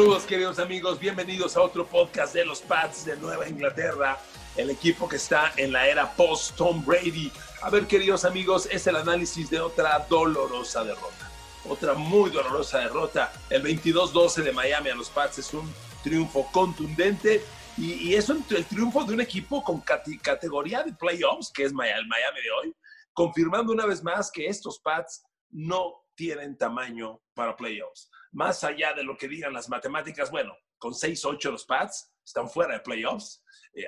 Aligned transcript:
Saludos 0.00 0.22
queridos 0.24 0.58
amigos, 0.58 0.98
bienvenidos 0.98 1.58
a 1.58 1.60
otro 1.60 1.86
podcast 1.86 2.32
de 2.32 2.46
los 2.46 2.62
Pats 2.62 3.04
de 3.04 3.16
Nueva 3.18 3.46
Inglaterra, 3.46 4.18
el 4.56 4.70
equipo 4.70 5.06
que 5.06 5.16
está 5.16 5.52
en 5.58 5.72
la 5.72 5.86
era 5.88 6.10
post 6.16 6.56
Tom 6.56 6.82
Brady. 6.86 7.30
A 7.60 7.68
ver 7.68 7.86
queridos 7.86 8.24
amigos, 8.24 8.66
es 8.72 8.86
el 8.86 8.96
análisis 8.96 9.50
de 9.50 9.60
otra 9.60 10.06
dolorosa 10.08 10.84
derrota, 10.84 11.30
otra 11.68 11.92
muy 11.92 12.30
dolorosa 12.30 12.78
derrota. 12.78 13.30
El 13.50 13.62
22-12 13.62 14.36
de 14.42 14.52
Miami 14.52 14.88
a 14.88 14.94
los 14.94 15.10
Pats 15.10 15.36
es 15.40 15.52
un 15.52 15.70
triunfo 16.02 16.48
contundente 16.50 17.44
y, 17.76 17.92
y 18.08 18.14
es 18.14 18.30
un- 18.30 18.42
el 18.56 18.64
triunfo 18.64 19.04
de 19.04 19.12
un 19.12 19.20
equipo 19.20 19.62
con 19.62 19.82
cate- 19.82 20.18
categoría 20.22 20.82
de 20.82 20.94
playoffs, 20.94 21.52
que 21.52 21.64
es 21.64 21.74
Maya- 21.74 21.98
el 21.98 22.06
Miami 22.06 22.40
de 22.40 22.50
hoy, 22.52 22.74
confirmando 23.12 23.70
una 23.70 23.84
vez 23.84 24.02
más 24.02 24.30
que 24.30 24.46
estos 24.46 24.78
Pats 24.78 25.24
no 25.50 26.06
tienen 26.14 26.56
tamaño 26.56 27.22
para 27.34 27.56
playoffs. 27.56 28.10
Más 28.32 28.62
allá 28.64 28.92
de 28.92 29.02
lo 29.02 29.16
que 29.16 29.28
digan 29.28 29.52
las 29.52 29.68
matemáticas, 29.68 30.30
bueno, 30.30 30.54
con 30.78 30.92
6-8 30.92 31.50
los 31.50 31.64
Pats 31.64 32.12
están 32.24 32.48
fuera 32.48 32.74
de 32.74 32.80
playoffs, 32.80 33.42
eh, 33.74 33.84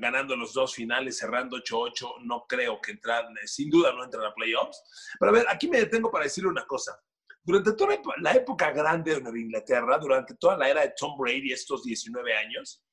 ganando 0.00 0.36
los 0.36 0.52
dos 0.52 0.74
finales, 0.74 1.18
cerrando 1.18 1.56
8-8, 1.58 2.22
no 2.24 2.46
creo 2.48 2.80
que 2.80 2.92
entran, 2.92 3.36
eh, 3.38 3.46
sin 3.46 3.70
duda 3.70 3.92
no 3.92 4.04
entran 4.04 4.24
a 4.24 4.34
playoffs. 4.34 4.82
Pero 5.18 5.30
a 5.30 5.34
ver, 5.34 5.46
aquí 5.48 5.68
me 5.68 5.78
detengo 5.78 6.10
para 6.10 6.24
decirle 6.24 6.50
una 6.50 6.66
cosa. 6.66 6.98
Durante 7.42 7.72
toda 7.72 7.96
la 8.20 8.32
época 8.32 8.72
grande 8.72 9.14
de 9.14 9.20
Nueva 9.20 9.38
Inglaterra, 9.38 9.98
durante 9.98 10.34
toda 10.34 10.56
la 10.56 10.68
era 10.68 10.82
de 10.82 10.94
Tom 10.96 11.16
Brady, 11.18 11.52
estos 11.52 11.82
19 11.82 12.34
años, 12.34 12.84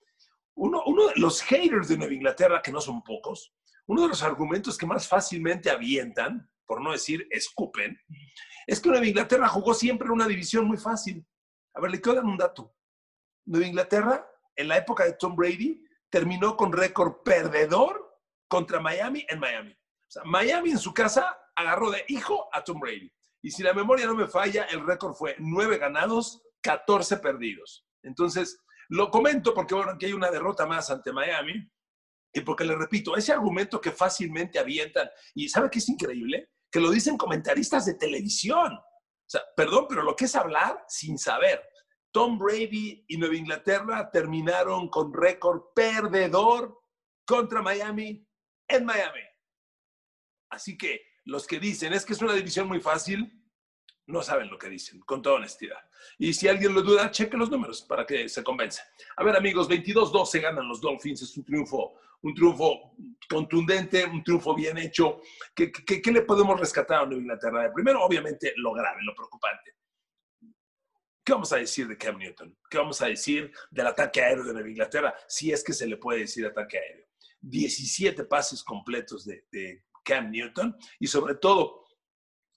uno, 0.56 0.82
uno 0.86 1.08
de 1.08 1.14
los 1.18 1.42
haters 1.42 1.90
de 1.90 1.98
Nueva 1.98 2.14
Inglaterra, 2.14 2.62
que 2.62 2.72
no 2.72 2.80
son 2.80 3.04
pocos, 3.04 3.54
uno 3.88 4.04
de 4.04 4.08
los 4.08 4.24
argumentos 4.24 4.78
que 4.78 4.86
más 4.86 5.08
fácilmente 5.08 5.70
avientan, 5.70 6.50
por 6.66 6.82
no 6.82 6.92
decir 6.92 7.28
escupen, 7.30 8.00
es 8.68 8.80
que 8.80 8.90
Nueva 8.90 9.06
Inglaterra 9.06 9.48
jugó 9.48 9.74
siempre 9.74 10.08
en 10.08 10.14
una 10.14 10.28
división 10.28 10.66
muy 10.66 10.78
fácil. 10.78 11.26
A 11.74 11.82
ver, 11.82 11.92
le 11.92 12.02
quiero 12.02 12.18
dar 12.18 12.26
un 12.26 12.38
dato. 12.38 12.76
Nueva 13.46 13.68
Inglaterra, 13.68 14.28
en 14.56 14.68
la 14.68 14.78
época 14.78 15.06
de 15.06 15.14
Tom 15.14 15.36
Brady, 15.36 15.84
terminó 16.10 16.56
con 16.56 16.72
récord 16.72 17.22
perdedor 17.24 18.20
contra 18.48 18.80
Miami 18.80 19.26
en 19.30 19.40
Miami. 19.40 19.72
O 19.72 20.10
sea, 20.10 20.24
Miami 20.24 20.72
en 20.72 20.80
su 20.80 20.94
casa 20.94 21.38
agarró 21.56 21.92
de 21.92 22.06
hijo 22.08 22.48
a 22.54 22.64
Tom 22.64 22.80
Brady. 22.80 23.12
Y 23.42 23.52
si 23.52 23.62
la 23.62 23.74
memoria 23.74 24.08
no 24.08 24.16
me 24.16 24.28
falla, 24.28 24.64
el 24.64 24.86
récord 24.86 25.14
fue 25.14 25.36
nueve 25.40 25.78
ganados, 25.78 26.42
14 26.62 27.18
perdidos. 27.18 27.86
Entonces, 28.02 28.60
lo 28.90 29.12
comento 29.12 29.54
porque, 29.54 29.76
bueno, 29.76 29.92
aquí 29.92 30.08
hay 30.08 30.14
una 30.14 30.32
derrota 30.32 30.66
más 30.66 30.90
ante 30.90 31.12
Miami. 31.12 31.70
Y 32.34 32.42
porque 32.42 32.66
le 32.66 32.76
repito, 32.76 33.16
ese 33.16 33.32
argumento 33.32 33.80
que 33.80 33.92
fácilmente 33.92 34.60
avientan, 34.60 35.10
y 35.34 35.48
¿sabe 35.48 35.70
qué 35.70 35.80
es 35.80 35.88
increíble? 35.88 36.50
Que 36.76 36.82
lo 36.82 36.92
dicen 36.92 37.16
comentaristas 37.16 37.86
de 37.86 37.94
televisión. 37.94 38.74
O 38.74 39.30
sea, 39.30 39.40
perdón, 39.56 39.86
pero 39.88 40.04
lo 40.04 40.14
que 40.14 40.26
es 40.26 40.36
hablar 40.36 40.84
sin 40.90 41.18
saber. 41.18 41.64
Tom 42.12 42.38
Brady 42.38 43.06
y 43.08 43.16
Nueva 43.16 43.38
Inglaterra 43.38 44.12
terminaron 44.12 44.90
con 44.90 45.14
récord 45.14 45.72
perdedor 45.74 46.78
contra 47.26 47.62
Miami 47.62 48.28
en 48.68 48.84
Miami. 48.84 49.22
Así 50.52 50.78
que 50.78 51.00
los 51.24 51.48
que 51.48 51.62
dicen 51.62 51.94
es 51.94 52.04
que 52.04 52.12
es 52.12 52.22
una 52.22 52.34
división 52.34 52.68
muy 52.68 52.82
fácil, 52.82 53.45
no 54.08 54.22
saben 54.22 54.50
lo 54.50 54.58
que 54.58 54.70
dicen, 54.70 55.00
con 55.02 55.22
toda 55.22 55.36
honestidad. 55.36 55.80
Y 56.18 56.34
si 56.34 56.48
alguien 56.48 56.74
lo 56.74 56.82
duda, 56.82 57.10
cheque 57.10 57.38
los 57.38 57.50
números 57.50 57.82
para 57.82 58.06
que 58.06 58.30
se 58.30 58.44
convenza. 58.44 58.84
A 59.18 59.24
ver, 59.24 59.36
amigos, 59.36 59.70
22-12 59.70 60.42
ganan 60.42 60.68
los 60.68 60.80
Dolphins, 60.80 61.24
es 61.24 61.36
un 61.38 61.44
triunfo, 61.44 61.96
un 62.22 62.34
triunfo 62.34 62.96
contundente, 63.28 64.06
un 64.06 64.24
triunfo 64.24 64.54
bien 64.54 64.78
hecho. 64.78 65.22
¿Qué, 65.56 65.72
qué, 65.72 66.02
qué 66.02 66.12
le 66.12 66.22
podemos 66.22 66.60
rescatar 66.60 67.04
a 67.04 67.06
Nueva 67.06 67.22
Inglaterra? 67.22 67.72
Primero, 67.74 68.04
obviamente, 68.04 68.54
lo 68.58 68.74
grave, 68.74 69.02
lo 69.04 69.16
preocupante. 69.16 69.76
¿Qué 71.24 71.34
vamos 71.34 71.52
a 71.54 71.58
decir 71.58 71.88
de 71.88 71.98
Cam 71.98 72.20
Newton? 72.20 72.56
¿Qué 72.70 72.78
vamos 72.78 73.02
a 73.02 73.08
decir 73.08 73.52
del 73.72 73.88
ataque 73.88 74.22
aéreo 74.22 74.44
de 74.44 74.54
Nueva 74.54 74.70
Inglaterra? 74.70 75.16
Si 75.28 75.52
es 75.52 75.64
que 75.64 75.74
se 75.74 75.88
le 75.88 75.98
puede 75.98 76.20
decir 76.20 76.46
ataque 76.46 76.78
aéreo. 76.78 77.08
17 77.42 78.26
pases 78.26 78.64
completos 78.64 79.26
de, 79.26 79.46
de 79.52 79.84
Cam 80.04 80.30
Newton 80.30 80.78
y 81.00 81.08
sobre 81.08 81.36
todo 81.36 81.85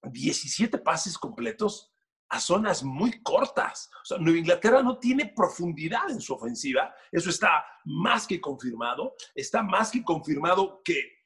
17 0.03 0.79
pases 0.79 1.19
completos 1.19 1.93
a 2.31 2.41
zonas 2.41 2.83
muy 2.83 3.23
cortas. 3.23 3.91
O 4.03 4.05
sea, 4.05 4.19
Nueva 4.19 4.39
Inglaterra 4.39 4.83
no 4.83 4.99
tiene 4.99 5.33
profundidad 5.35 6.11
en 6.11 6.21
su 6.21 6.35
ofensiva. 6.35 6.95
Eso 7.11 7.31
está 7.31 7.65
más 7.85 8.27
que 8.27 8.41
confirmado. 8.41 9.15
Está 9.35 9.63
más 9.63 9.91
que 9.91 10.05
confirmado 10.05 10.83
que 10.85 11.19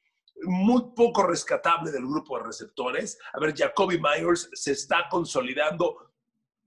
muy 0.43 0.93
poco 0.95 1.23
rescatable 1.23 1.91
del 1.91 2.05
grupo 2.05 2.37
de 2.37 2.45
receptores. 2.45 3.17
A 3.33 3.39
ver, 3.39 3.53
Jacoby 3.55 3.99
Myers 3.99 4.49
se 4.53 4.71
está 4.71 5.07
consolidando 5.09 6.13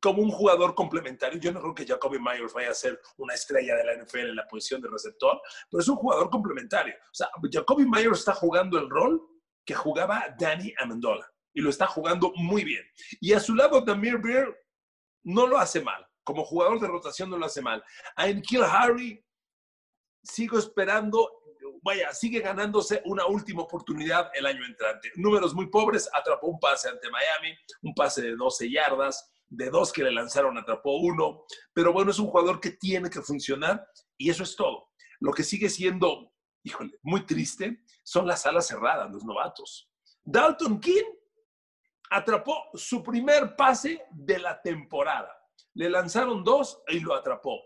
como 0.00 0.22
un 0.22 0.31
jugador 0.31 0.75
complementario. 0.75 1.41
Yo 1.41 1.53
no 1.53 1.61
creo 1.61 1.75
que 1.75 1.87
Jacoby 1.87 2.19
Myers 2.19 2.53
vaya 2.53 2.71
a 2.71 2.75
ser 2.75 3.00
una 3.16 3.34
estrella 3.34 3.75
de 3.75 3.84
la 3.84 4.05
NFL 4.05 4.19
en 4.19 4.37
la 4.37 4.47
posición 4.47 4.83
de 4.83 4.89
receptor, 4.89 5.41
pero 5.71 5.81
es 5.81 5.89
un 5.89 5.97
jugador 5.97 6.31
complementario. 6.31 6.95
O 6.95 7.15
sea, 7.15 7.28
Jacoby 7.50 7.87
Myers 7.87 8.21
está 8.21 8.34
jugando 8.34 8.78
el 8.78 8.89
rol 8.89 9.21
que 9.65 9.75
jugaba 9.75 10.27
Danny 10.39 10.72
Amendola 10.78 11.27
y 11.56 11.62
lo 11.62 11.71
está 11.71 11.87
jugando 11.87 12.33
muy 12.37 12.65
bien. 12.65 12.84
Y 13.19 13.33
a 13.33 13.41
su 13.41 13.55
lado, 13.55 13.81
Damir 13.81 14.19
Beer 14.19 14.55
no 15.25 15.47
lo 15.47 15.56
hace 15.56 15.81
mal. 15.81 16.06
Como 16.22 16.44
jugador 16.44 16.78
de 16.78 16.87
rotación 16.87 17.31
no 17.31 17.39
lo 17.39 17.47
hace 17.47 17.62
mal. 17.62 17.83
A 18.15 18.27
Kill 18.27 18.62
Harry 18.62 19.25
sigo 20.22 20.59
esperando, 20.59 21.31
vaya, 21.83 22.12
sigue 22.12 22.41
ganándose 22.41 23.00
una 23.06 23.25
última 23.25 23.62
oportunidad 23.62 24.31
el 24.34 24.45
año 24.45 24.66
entrante. 24.66 25.11
Números 25.16 25.55
muy 25.55 25.69
pobres, 25.69 26.11
atrapó 26.12 26.49
un 26.49 26.61
pase 26.61 26.91
ante 26.91 27.09
Miami, 27.11 27.56
un 27.81 27.95
pase 27.95 28.21
de 28.21 28.37
12 28.37 28.71
yardas, 28.71 29.33
de 29.49 29.71
dos 29.71 29.93
que 29.93 30.03
le 30.03 30.12
lanzaron 30.12 30.59
atrapó 30.59 30.99
uno, 30.99 31.45
pero 31.72 31.93
bueno, 31.93 32.11
es 32.11 32.19
un 32.19 32.27
jugador 32.27 32.61
que 32.61 32.72
tiene 32.72 33.09
que 33.09 33.22
funcionar 33.22 33.89
y 34.19 34.28
eso 34.28 34.43
es 34.43 34.56
todo. 34.56 34.91
Lo 35.21 35.33
que 35.33 35.45
sigue 35.45 35.71
siendo, 35.71 36.34
híjole, 36.65 36.99
muy 37.03 37.25
triste 37.25 37.83
son 38.03 38.27
las 38.27 38.45
alas 38.45 38.66
cerradas, 38.66 39.11
los 39.11 39.25
novatos. 39.25 39.89
Dalton 40.22 40.81
King 40.81 41.16
atrapó 42.11 42.71
su 42.75 43.03
primer 43.03 43.56
pase 43.56 44.03
de 44.11 44.39
la 44.39 44.61
temporada. 44.61 45.37
Le 45.75 45.91
lanzaron 45.91 46.44
dos 46.44 46.83
y 46.89 47.00
lo 47.00 47.15
atrapó. 47.15 47.61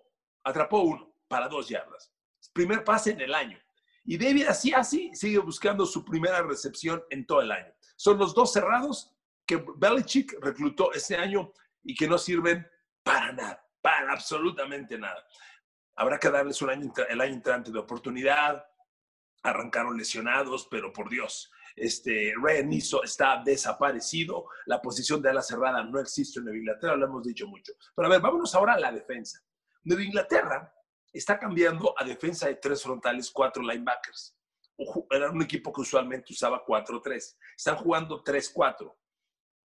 Atrapó 0.45 0.81
uno 0.81 1.15
para 1.29 1.49
dos 1.49 1.69
yardas. 1.69 2.13
Primer 2.53 2.83
pase 2.85 3.13
en 3.13 3.21
el 3.21 3.35
año. 3.35 3.59
Y 4.05 4.19
David 4.19 4.47
así 4.49 4.73
así 4.73 5.11
sigue 5.15 5.39
buscando 5.39 5.87
su 5.87 6.05
primera 6.05 6.43
recepción 6.43 7.03
en 7.11 7.27
todo 7.27 7.43
el 7.43 7.53
año. 7.53 7.73
Son 7.97 8.19
los 8.19 8.35
dos 8.35 8.53
cerrados 8.53 9.15
que 9.47 9.63
Belichick 9.77 10.37
reclutó 10.41 10.93
este 10.93 11.17
año 11.17 11.53
y 11.83 11.95
que 11.95 12.09
no 12.09 12.19
sirven 12.19 12.67
para 13.03 13.33
nada, 13.33 13.69
para 13.81 14.13
absolutamente 14.13 14.99
nada. 14.99 15.25
Habrá 15.97 16.19
que 16.19 16.31
darles 16.31 16.61
un 16.63 16.71
año, 16.71 16.93
el 17.09 17.21
año 17.21 17.35
entrante 17.35 17.71
de 17.71 17.79
oportunidad. 17.79 18.65
Arrancaron 19.43 19.97
lesionados, 19.97 20.67
pero 20.71 20.93
por 20.93 21.09
Dios, 21.09 21.51
este, 21.81 22.35
Ryan 22.41 22.69
Niso 22.69 23.03
está 23.03 23.43
desaparecido, 23.45 24.47
la 24.67 24.83
posición 24.83 25.23
de 25.23 25.31
ala 25.31 25.43
cerrada 25.43 25.83
no 25.83 25.99
existe 25.99 26.39
en 26.39 26.45
Nueva 26.45 26.59
Inglaterra, 26.59 26.97
lo 26.97 27.07
hemos 27.07 27.25
dicho 27.25 27.47
mucho. 27.47 27.73
Pero 27.95 28.07
a 28.07 28.11
ver, 28.11 28.21
vámonos 28.21 28.55
ahora 28.55 28.75
a 28.75 28.81
la 28.81 28.93
defensa. 28.93 29.43
Nueva 29.85 30.03
Inglaterra 30.03 30.75
está 31.13 31.39
cambiando 31.39 31.95
a 31.99 32.05
defensa 32.05 32.49
de 32.49 32.57
tres 32.57 32.83
frontales, 32.83 33.31
cuatro 33.31 33.63
linebackers. 33.63 34.37
Era 35.11 35.31
un 35.31 35.43
equipo 35.43 35.71
que 35.73 35.81
usualmente 35.83 36.33
usaba 36.33 36.65
4-3. 36.65 37.37
Están 37.57 37.77
jugando 37.77 38.25
3-4. 38.25 38.93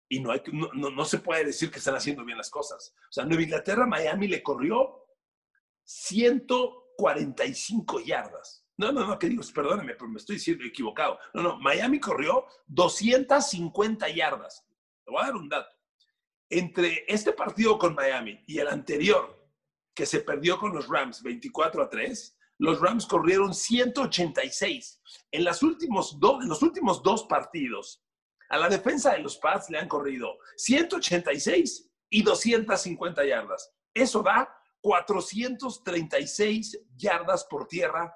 Y 0.09 0.19
no, 0.19 0.31
hay, 0.31 0.41
no, 0.51 0.69
no, 0.73 0.89
no, 0.89 1.05
se 1.05 1.19
puede 1.19 1.45
decir 1.45 1.71
que 1.71 1.79
están 1.79 1.95
haciendo 1.95 2.25
bien 2.25 2.37
las 2.37 2.49
cosas. 2.49 2.93
O 3.09 3.11
sea, 3.11 3.23
Nueva 3.25 3.43
Inglaterra, 3.43 3.85
Miami 3.85 4.27
le 4.27 4.43
corrió 4.43 5.05
145 5.85 8.01
yardas. 8.01 8.66
No, 8.77 8.91
no, 8.91 9.05
no, 9.05 9.17
que 9.17 9.27
digo, 9.27 9.43
perdóname, 9.53 9.95
pero 9.95 10.07
me 10.07 10.19
estoy 10.19 10.35
diciendo 10.35 10.63
equivocado. 10.63 11.19
No, 11.33 11.41
no, 11.41 11.57
Miami 11.59 11.99
corrió 11.99 12.45
250 12.67 14.07
yardas. 14.09 14.63
Te 15.03 15.11
voy 15.11 15.21
a 15.21 15.25
dar 15.25 15.35
un 15.35 15.49
dato. 15.49 15.75
Entre 16.49 17.03
este 17.07 17.33
partido 17.33 17.77
con 17.77 17.95
Miami 17.95 18.43
y 18.45 18.59
el 18.59 18.67
anterior, 18.67 19.35
que 19.95 20.05
se 20.05 20.19
perdió 20.19 20.59
con 20.59 20.73
los 20.73 20.87
Rams 20.87 21.23
24 21.23 21.81
a 21.83 21.89
3, 21.89 22.37
los 22.59 22.79
Rams 22.79 23.07
corrieron 23.07 23.53
186. 23.53 25.01
En, 25.31 25.43
las 25.43 25.63
últimos 25.63 26.17
en 26.41 26.47
los 26.47 26.61
últimos 26.61 27.01
dos 27.01 27.23
partidos, 27.23 28.03
a 28.49 28.57
la 28.57 28.69
defensa 28.69 29.13
de 29.13 29.19
los 29.19 29.37
Pats 29.37 29.69
le 29.69 29.79
han 29.79 29.87
corrido 29.87 30.37
186 30.55 31.89
y 32.09 32.21
250 32.21 33.25
yardas. 33.25 33.73
Eso 33.93 34.21
da 34.21 34.53
436 34.81 36.79
yardas 36.95 37.43
por 37.45 37.67
tierra 37.67 38.15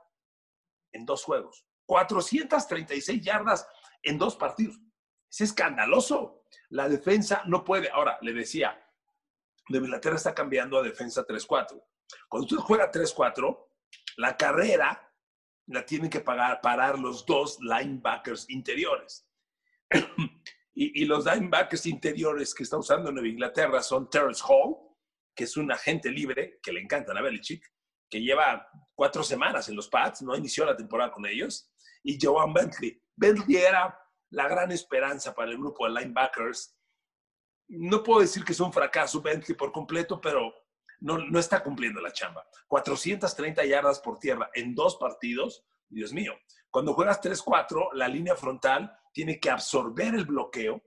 en 0.92 1.06
dos 1.06 1.24
juegos. 1.24 1.66
436 1.86 3.22
yardas 3.22 3.68
en 4.04 4.18
dos 4.18 4.36
partidos. 4.36 4.80
Es 5.30 5.42
escandaloso. 5.42 6.44
La 6.70 6.90
defensa 6.90 7.44
no 7.46 7.64
puede. 7.64 7.90
Ahora, 7.90 8.18
le 8.22 8.34
decía, 8.34 8.82
de 9.68 9.78
Inglaterra 9.78 10.16
está 10.16 10.34
cambiando 10.34 10.78
a 10.78 10.84
defensa 10.84 11.26
3-4. 11.26 11.82
Cuando 12.28 12.46
usted 12.46 12.58
juega 12.58 12.92
3-4, 12.92 13.68
la 14.18 14.36
carrera 14.36 15.14
la 15.68 15.86
tienen 15.86 16.10
que 16.10 16.20
pagar, 16.20 16.60
parar 16.62 17.00
los 17.00 17.26
dos 17.26 17.60
linebackers 17.62 18.50
interiores. 18.50 19.28
y, 20.74 21.06
los 21.06 21.26
linebackers 21.26 21.86
interiores 21.86 22.54
que 22.54 22.64
está 22.64 22.78
usando 22.78 23.12
Nueva 23.12 23.28
Inglaterra 23.28 23.82
son 23.82 24.10
Terrence 24.10 24.44
Hall 24.48 24.92
que 25.36 25.46
es 25.46 25.58
un 25.58 25.72
agente 25.72 26.10
libre, 26.10 26.60
que 26.62 26.72
le 26.72 26.82
encantan 26.82 27.18
a 27.18 27.22
Belichick, 27.22 27.64
que 28.12 28.22
lleva 28.22 28.68
cuatro 28.94 29.24
semanas 29.24 29.70
en 29.70 29.76
los 29.76 29.88
Pats, 29.88 30.22
no 30.22 30.36
inició 30.36 30.66
la 30.66 30.76
temporada 30.76 31.12
con 31.12 31.26
ellos, 31.26 31.72
y 32.04 32.20
Joan 32.22 32.54
Bentley. 32.54 33.02
Bentley 33.16 33.56
era 33.58 33.98
la 34.32 34.48
gran 34.48 34.72
esperanza 34.72 35.34
para 35.34 35.50
el 35.50 35.58
grupo 35.58 35.86
de 35.86 36.00
linebackers. 36.00 36.78
No 37.70 38.04
puedo 38.04 38.20
decir 38.20 38.44
que 38.44 38.52
es 38.52 38.60
un 38.60 38.74
fracaso 38.74 39.22
Bentley 39.22 39.56
por 39.56 39.72
completo, 39.72 40.20
pero 40.20 40.54
no, 41.00 41.18
no 41.18 41.40
está 41.40 41.64
cumpliendo 41.64 42.02
la 42.02 42.12
chamba. 42.12 42.46
430 42.68 43.66
yardas 43.66 44.02
por 44.02 44.20
tierra 44.20 44.52
en 44.54 44.76
dos 44.76 44.98
partidos, 44.98 45.66
Dios 45.88 46.12
mío. 46.12 46.34
Cuando 46.70 46.94
juegas 46.94 47.22
3-4, 47.22 47.94
la 47.94 48.08
línea 48.08 48.36
frontal 48.36 48.94
tiene 49.14 49.40
que 49.40 49.50
absorber 49.50 50.16
el 50.16 50.26
bloqueo 50.26 50.84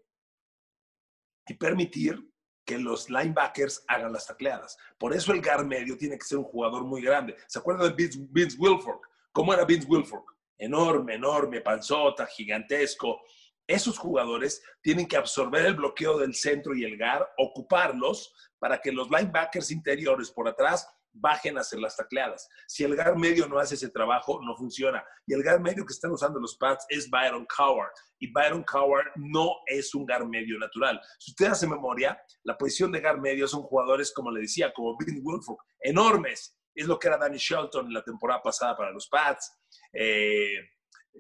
y 1.47 1.55
permitir 1.55 2.34
que 2.65 2.79
los 2.79 3.11
linebackers 3.11 3.85
hagan 3.89 4.13
las 4.13 4.27
tacleadas. 4.27 4.77
Por 4.99 5.15
eso 5.15 5.33
el 5.33 5.43
guard 5.43 5.67
medio 5.67 5.97
tiene 5.97 6.19
que 6.19 6.25
ser 6.25 6.39
un 6.39 6.45
jugador 6.45 6.85
muy 6.85 7.03
grande. 7.03 7.37
¿Se 7.47 7.59
acuerdan 7.59 7.89
de 7.89 7.95
Vince, 7.95 8.19
Vince 8.31 8.57
Wilfork? 8.59 9.09
¿Cómo 9.33 9.53
era 9.53 9.65
Vince 9.65 9.87
Wilfork? 9.87 10.35
Enorme, 10.59 11.15
enorme, 11.15 11.61
panzota, 11.61 12.27
gigantesco. 12.27 13.21
Esos 13.67 13.99
jugadores 13.99 14.63
tienen 14.83 15.07
que 15.07 15.17
absorber 15.17 15.67
el 15.67 15.75
bloqueo 15.75 16.19
del 16.19 16.35
centro 16.35 16.75
y 16.75 16.85
el 16.85 16.99
guard, 16.99 17.27
ocuparlos 17.39 18.33
para 18.59 18.79
que 18.79 18.93
los 18.93 19.11
linebackers 19.11 19.71
interiores 19.71 20.31
por 20.31 20.49
atrás 20.49 20.89
bajen 21.15 21.57
a 21.57 21.61
hacer 21.61 21.79
las 21.79 21.97
tacleadas. 21.97 22.49
Si 22.67 22.85
el 22.85 22.97
guard 22.97 23.17
medio 23.17 23.47
no 23.47 23.59
hace 23.59 23.77
ese 23.77 23.89
trabajo, 23.89 24.41
no 24.43 24.57
funciona. 24.57 25.03
Y 25.27 25.35
el 25.35 25.43
guard 25.43 25.61
medio 25.61 25.87
que 25.87 25.93
están 25.93 26.11
usando 26.11 26.41
los 26.41 26.57
pads 26.57 26.85
es 26.89 27.09
Byron 27.09 27.47
Coward. 27.47 27.93
Y 28.19 28.33
Byron 28.33 28.65
Coward 28.65 29.07
no 29.17 29.57
es 29.67 29.95
un 29.95 30.05
guard 30.05 30.27
medio 30.27 30.59
natural. 30.59 31.01
Si 31.19 31.31
usted 31.31 31.47
hace 31.47 31.67
memoria, 31.67 32.21
la 32.43 32.57
posición 32.59 32.93
de 32.93 33.01
guard 33.01 33.21
medio 33.21 33.47
son 33.47 33.63
jugadores, 33.63 34.13
como 34.13 34.31
le 34.31 34.43
decía, 34.43 34.73
como 34.73 34.97
Bill 34.99 35.21
Wilford, 35.23 35.59
enormes. 35.81 36.57
Es 36.75 36.87
lo 36.87 36.99
que 36.99 37.07
era 37.07 37.17
Danny 37.17 37.39
Shelton 37.39 37.93
la 37.93 38.03
temporada 38.03 38.43
pasada 38.43 38.77
para 38.77 38.91
los 38.91 39.09
pads. 39.09 39.57
Eh, 39.93 40.59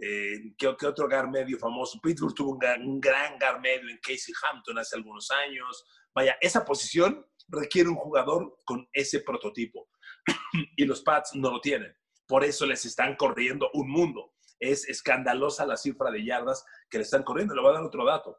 eh, 0.02 0.54
¿qué, 0.58 0.66
otro 0.66 1.08
guard 1.08 1.28
medio 1.28 1.56
famoso? 1.56 2.00
Pittsburgh 2.02 2.34
tuvo 2.34 2.58
un, 2.58 2.88
un 2.88 3.00
gran 3.00 3.38
guard 3.38 3.60
medio 3.60 3.88
en 3.88 3.98
Casey 3.98 4.34
Hampton 4.42 4.78
hace 4.78 4.96
algunos 4.96 5.30
años. 5.30 5.84
Vaya, 6.12 6.36
esa 6.40 6.64
posición 6.64 7.24
requiere 7.48 7.88
un 7.88 7.96
jugador 7.96 8.60
con 8.64 8.88
ese 8.92 9.20
prototipo. 9.20 9.88
y 10.76 10.84
los 10.84 11.02
Pats 11.02 11.34
no 11.34 11.50
lo 11.50 11.60
tienen. 11.60 11.94
Por 12.26 12.44
eso 12.44 12.66
les 12.66 12.84
están 12.84 13.16
corriendo 13.16 13.70
un 13.74 13.90
mundo. 13.90 14.34
Es 14.58 14.88
escandalosa 14.88 15.66
la 15.66 15.76
cifra 15.76 16.10
de 16.10 16.24
yardas 16.24 16.64
que 16.88 16.98
le 16.98 17.04
están 17.04 17.22
corriendo. 17.22 17.54
Le 17.54 17.60
voy 17.60 17.70
a 17.70 17.74
dar 17.74 17.82
otro 17.82 18.04
dato. 18.04 18.38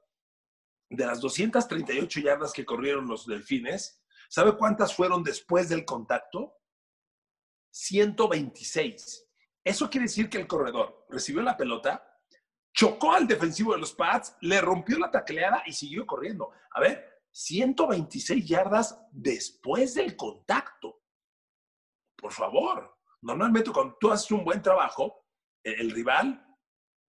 De 0.90 1.06
las 1.06 1.20
238 1.20 2.20
yardas 2.20 2.54
que 2.54 2.66
corrieron 2.66 3.08
los 3.08 3.26
delfines, 3.26 4.02
¿sabe 4.30 4.56
cuántas 4.58 4.96
fueron 4.96 5.24
después 5.24 5.70
del 5.70 5.86
contacto? 5.86 6.58
126. 7.72 9.28
Eso 9.64 9.90
quiere 9.90 10.06
decir 10.06 10.30
que 10.30 10.38
el 10.38 10.48
corredor 10.48 11.06
recibió 11.10 11.42
la 11.42 11.58
pelota, 11.58 12.08
chocó 12.74 13.14
al 13.14 13.28
defensivo 13.28 13.74
de 13.74 13.80
los 13.80 13.94
Pats, 13.94 14.36
le 14.42 14.62
rompió 14.62 15.00
la 15.00 15.12
tacleada 15.12 15.64
y 15.66 15.74
siguió 15.74 16.06
corriendo. 16.06 16.52
A 16.72 16.80
ver, 16.80 17.15
126 17.36 18.46
yardas 18.46 18.98
después 19.12 19.94
del 19.94 20.16
contacto. 20.16 21.02
Por 22.16 22.32
favor, 22.32 22.98
normalmente 23.22 23.72
cuando 23.72 23.98
tú 24.00 24.10
haces 24.10 24.32
un 24.32 24.46
buen 24.46 24.62
trabajo, 24.62 25.26
el, 25.62 25.92
rival 25.92 26.42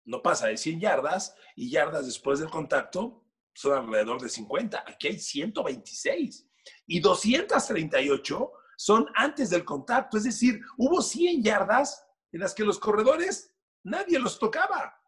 no 0.05 0.21
pasa 0.23 0.49
de 0.49 0.57
100 0.57 0.81
yardas 0.81 1.37
y 1.55 1.71
yardas 1.71 2.07
después 2.07 2.41
del 2.41 2.51
contacto 2.51 3.25
son 3.55 3.79
alrededor 3.79 4.21
de 4.21 4.29
50. 4.29 4.83
Aquí 4.85 5.07
hay 5.07 5.19
126 5.21 6.51
y 6.89 6.99
238 6.99 8.53
son 8.77 9.07
antes 9.15 9.51
del 9.51 9.65
contacto. 9.65 10.17
Es 10.17 10.25
decir, 10.25 10.61
hubo 10.77 11.03
100 11.03 11.45
yardas 11.45 12.05
en 12.33 12.41
las 12.41 12.53
que 12.53 12.65
los 12.65 12.81
corredores 12.81 13.55
nadie 13.85 14.19
los 14.19 14.41
tocaba. 14.41 15.01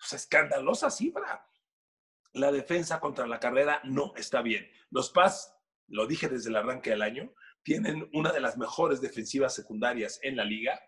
O 0.00 0.04
sea, 0.04 0.16
escandalosa 0.16 0.90
cifra 0.90 1.46
la 2.34 2.50
defensa 2.50 3.00
contra 3.00 3.26
la 3.26 3.40
carrera 3.40 3.80
no 3.84 4.12
está 4.16 4.42
bien. 4.42 4.68
Los 4.90 5.10
Paz, 5.10 5.56
lo 5.86 6.06
dije 6.06 6.28
desde 6.28 6.50
el 6.50 6.56
arranque 6.56 6.90
del 6.90 7.02
año, 7.02 7.32
tienen 7.62 8.10
una 8.12 8.32
de 8.32 8.40
las 8.40 8.58
mejores 8.58 9.00
defensivas 9.00 9.54
secundarias 9.54 10.18
en 10.22 10.36
la 10.36 10.44
liga. 10.44 10.78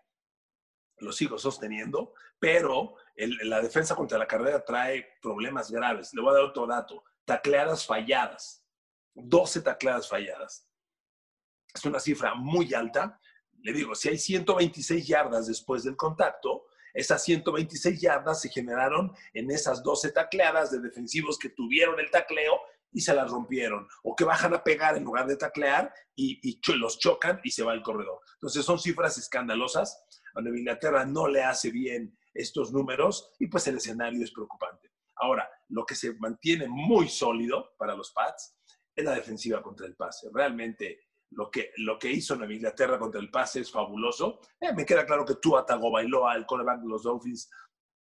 Lo 0.97 1.11
sigo 1.11 1.37
sosteniendo, 1.37 2.13
pero 2.37 2.95
la 3.15 3.61
defensa 3.61 3.95
contra 3.95 4.17
la 4.17 4.27
carrera 4.27 4.63
trae 4.63 5.07
problemas 5.21 5.71
graves. 5.71 6.13
Le 6.13 6.21
voy 6.21 6.31
a 6.31 6.35
dar 6.35 6.43
otro 6.43 6.67
dato. 6.67 7.03
Tacleadas 7.25 7.85
falladas. 7.85 8.63
12 9.13 9.61
tacleadas 9.61 10.07
falladas. 10.07 10.69
Es 11.73 11.85
una 11.85 11.99
cifra 11.99 12.35
muy 12.35 12.73
alta. 12.73 13.19
Le 13.61 13.71
digo, 13.71 13.95
si 13.95 14.09
hay 14.09 14.17
126 14.17 15.07
yardas 15.07 15.47
después 15.47 15.83
del 15.83 15.95
contacto, 15.95 16.67
esas 16.93 17.23
126 17.23 18.01
yardas 18.01 18.41
se 18.41 18.49
generaron 18.49 19.11
en 19.33 19.51
esas 19.51 19.83
12 19.83 20.11
tacleadas 20.11 20.71
de 20.71 20.79
defensivos 20.79 21.37
que 21.37 21.49
tuvieron 21.49 21.99
el 21.99 22.09
tacleo 22.11 22.59
y 22.91 23.01
se 23.01 23.13
las 23.13 23.29
rompieron, 23.29 23.87
o 24.03 24.15
que 24.15 24.23
bajan 24.23 24.53
a 24.53 24.63
pegar 24.63 24.97
en 24.97 25.03
lugar 25.03 25.27
de 25.27 25.37
taclear 25.37 25.93
y, 26.15 26.59
los 26.79 26.99
chocan 26.99 27.39
y 27.43 27.51
se 27.51 27.63
va 27.63 27.73
el 27.73 27.81
corredor. 27.81 28.21
Entonces 28.33 28.65
son 28.65 28.79
cifras 28.79 29.17
escandalosas. 29.17 30.03
A 30.35 30.41
Nueva 30.41 30.57
Inglaterra 30.57 31.05
no 31.05 31.27
le 31.27 31.43
hace 31.43 31.69
bien 31.71 32.17
estos 32.33 32.71
números 32.71 33.33
y 33.39 33.47
pues 33.47 33.67
el 33.67 33.77
escenario 33.77 34.23
es 34.23 34.31
preocupante. 34.31 34.91
Ahora, 35.15 35.49
lo 35.69 35.85
que 35.85 35.95
se 35.95 36.13
mantiene 36.15 36.67
muy 36.67 37.09
sólido 37.09 37.75
para 37.77 37.95
los 37.95 38.11
Pats 38.11 38.55
es 38.95 39.05
la 39.05 39.13
defensiva 39.13 39.61
contra 39.61 39.85
el 39.85 39.95
pase. 39.95 40.29
Realmente 40.33 41.06
lo 41.31 41.51
que, 41.51 41.71
lo 41.77 41.99
que 41.99 42.11
hizo 42.11 42.35
Nueva 42.35 42.53
Inglaterra 42.53 42.97
contra 42.97 43.19
el 43.19 43.29
pase 43.29 43.59
es 43.61 43.71
fabuloso. 43.71 44.39
Eh, 44.59 44.73
me 44.73 44.85
queda 44.85 45.05
claro 45.05 45.25
que 45.25 45.35
tú, 45.35 45.57
Atago 45.57 45.91
Bailoa, 45.91 46.35
el 46.35 46.45
coreback 46.45 46.81
de 46.81 46.87
los 46.87 47.03
Dolphins, 47.03 47.49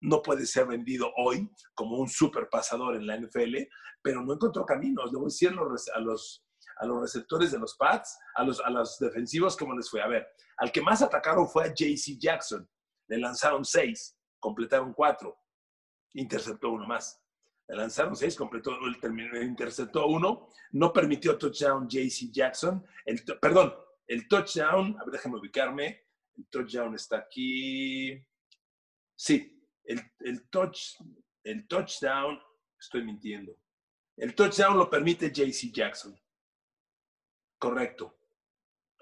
no 0.00 0.20
puede 0.20 0.46
ser 0.46 0.66
vendido 0.66 1.12
hoy 1.16 1.48
como 1.74 1.96
un 1.96 2.08
super 2.08 2.48
pasador 2.48 2.96
en 2.96 3.06
la 3.06 3.16
NFL, 3.16 3.56
pero 4.02 4.22
no 4.22 4.34
encontró 4.34 4.66
caminos. 4.66 5.12
Le 5.12 5.18
voy 5.18 5.26
a 5.26 5.28
decir 5.28 5.50
a 5.50 6.00
los, 6.00 6.44
a 6.78 6.86
los 6.86 7.00
receptores 7.00 7.52
de 7.52 7.58
los 7.58 7.76
Pats, 7.76 8.18
a 8.34 8.42
los, 8.42 8.60
a 8.60 8.70
los 8.70 8.98
defensivos, 8.98 9.56
¿cómo 9.56 9.76
les 9.76 9.88
fue? 9.88 10.02
A 10.02 10.08
ver, 10.08 10.26
al 10.58 10.72
que 10.72 10.82
más 10.82 11.02
atacaron 11.02 11.48
fue 11.48 11.64
a 11.64 11.72
JC 11.72 12.18
Jackson. 12.18 12.68
Le 13.08 13.18
lanzaron 13.18 13.64
seis, 13.64 14.16
completaron 14.40 14.92
cuatro, 14.92 15.38
interceptó 16.14 16.70
uno 16.70 16.86
más 16.86 17.21
lanzaron 17.68 18.16
seis, 18.16 18.36
completó, 18.36 18.72
el, 18.84 19.42
interceptó 19.42 20.06
uno, 20.06 20.48
no 20.72 20.92
permitió 20.92 21.38
touchdown 21.38 21.88
JC 21.88 22.30
Jackson. 22.30 22.84
El, 23.04 23.22
perdón, 23.40 23.74
el 24.06 24.28
touchdown, 24.28 24.96
a 25.00 25.04
ver, 25.04 25.12
déjame 25.12 25.38
ubicarme. 25.38 26.04
El 26.36 26.46
touchdown 26.48 26.94
está 26.94 27.18
aquí. 27.18 28.22
Sí, 29.14 29.66
el, 29.84 30.00
el, 30.20 30.48
touch, 30.48 30.96
el 31.44 31.66
touchdown, 31.66 32.40
estoy 32.78 33.04
mintiendo. 33.04 33.56
El 34.16 34.34
touchdown 34.34 34.76
lo 34.76 34.90
permite 34.90 35.30
JC 35.30 35.72
Jackson. 35.72 36.18
Correcto. 37.58 38.21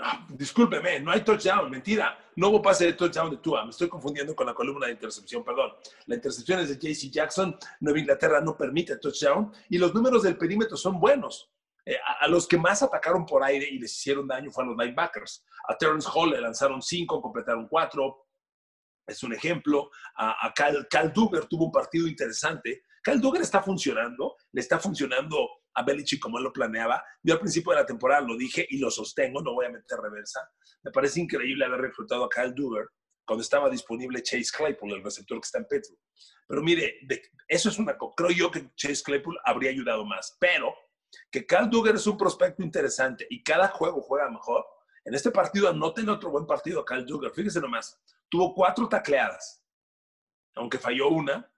Ah, 0.02 0.26
discúlpeme, 0.30 1.00
no 1.00 1.10
hay 1.10 1.20
touchdown, 1.20 1.70
mentira. 1.70 2.18
No 2.36 2.48
hubo 2.48 2.62
pase 2.62 2.86
de 2.86 2.92
touchdown 2.94 3.30
de 3.30 3.36
Tua. 3.36 3.64
Me 3.64 3.70
estoy 3.70 3.88
confundiendo 3.88 4.34
con 4.34 4.46
la 4.46 4.54
columna 4.54 4.86
de 4.86 4.92
intercepción, 4.92 5.44
perdón. 5.44 5.72
La 6.06 6.14
intercepción 6.14 6.60
es 6.60 6.68
de 6.70 6.76
JC 6.76 7.10
Jackson. 7.10 7.56
Nueva 7.80 7.98
Inglaterra 7.98 8.40
no 8.40 8.56
permite 8.56 8.96
touchdown. 8.96 9.52
Y 9.68 9.76
los 9.76 9.94
números 9.94 10.22
del 10.22 10.38
perímetro 10.38 10.76
son 10.76 10.98
buenos. 10.98 11.50
Eh, 11.84 11.96
a, 12.20 12.28
los 12.28 12.46
que 12.48 12.56
más 12.56 12.82
atacaron 12.82 13.26
por 13.26 13.42
aire 13.44 13.68
y 13.68 13.78
les 13.78 13.92
hicieron 13.92 14.26
daño 14.26 14.50
fueron 14.50 14.74
los 14.74 14.84
linebackers. 14.84 15.44
A 15.68 15.76
Terrence 15.76 16.08
Hall 16.12 16.30
le 16.30 16.40
lanzaron 16.40 16.80
cinco, 16.80 17.20
completaron 17.20 17.68
cuatro. 17.68 18.26
Es 19.06 19.22
un 19.22 19.34
ejemplo. 19.34 19.90
A, 20.16 20.50
Cal, 20.54 20.86
Cal 20.88 21.12
Duggar 21.12 21.44
tuvo 21.46 21.66
un 21.66 21.72
partido 21.72 22.08
interesante. 22.08 22.84
Cal 23.02 23.20
Duggar 23.20 23.42
está 23.42 23.62
funcionando. 23.62 24.36
Le 24.52 24.62
está 24.62 24.78
funcionando 24.78 25.59
a 25.74 25.82
Belichick 25.82 26.20
como 26.20 26.38
él 26.38 26.44
lo 26.44 26.52
planeaba. 26.52 27.02
Yo 27.22 27.34
al 27.34 27.40
principio 27.40 27.72
de 27.72 27.80
la 27.80 27.86
temporada 27.86 28.20
lo 28.22 28.36
dije 28.36 28.66
y 28.68 28.78
lo 28.78 28.90
sostengo, 28.90 29.42
no 29.42 29.54
voy 29.54 29.66
a 29.66 29.70
meter 29.70 29.98
reversa. 29.98 30.40
Me 30.82 30.90
parece 30.90 31.20
increíble 31.20 31.64
haber 31.64 31.80
reclutado 31.80 32.24
a 32.24 32.28
Kyle 32.28 32.54
Duggar 32.54 32.86
cuando 33.24 33.42
estaba 33.42 33.70
disponible 33.70 34.22
Chase 34.22 34.50
Claypool, 34.56 34.92
el 34.92 35.04
receptor 35.04 35.38
que 35.40 35.44
está 35.44 35.58
en 35.58 35.66
Pittsburgh. 35.66 36.00
Pero 36.48 36.62
mire, 36.62 36.98
eso 37.46 37.68
es 37.68 37.78
una 37.78 37.96
creo 38.16 38.30
yo 38.30 38.50
que 38.50 38.72
Chase 38.74 39.02
Claypool 39.04 39.38
habría 39.44 39.70
ayudado 39.70 40.04
más, 40.04 40.36
pero 40.40 40.74
que 41.30 41.46
Kyle 41.46 41.70
Duggar 41.70 41.94
es 41.94 42.06
un 42.06 42.16
prospecto 42.16 42.62
interesante 42.62 43.26
y 43.30 43.42
cada 43.42 43.68
juego 43.68 44.00
juega 44.00 44.28
mejor. 44.28 44.66
En 45.04 45.14
este 45.14 45.30
partido 45.30 45.72
no 45.72 45.94
tiene 45.94 46.10
otro 46.10 46.30
buen 46.30 46.46
partido 46.46 46.84
Kyle 46.84 47.06
Duggar. 47.06 47.32
Fíjese 47.32 47.60
nomás, 47.60 48.00
tuvo 48.28 48.54
cuatro 48.54 48.88
tacleadas, 48.88 49.64
aunque 50.54 50.78
falló 50.78 51.08
una. 51.08 51.48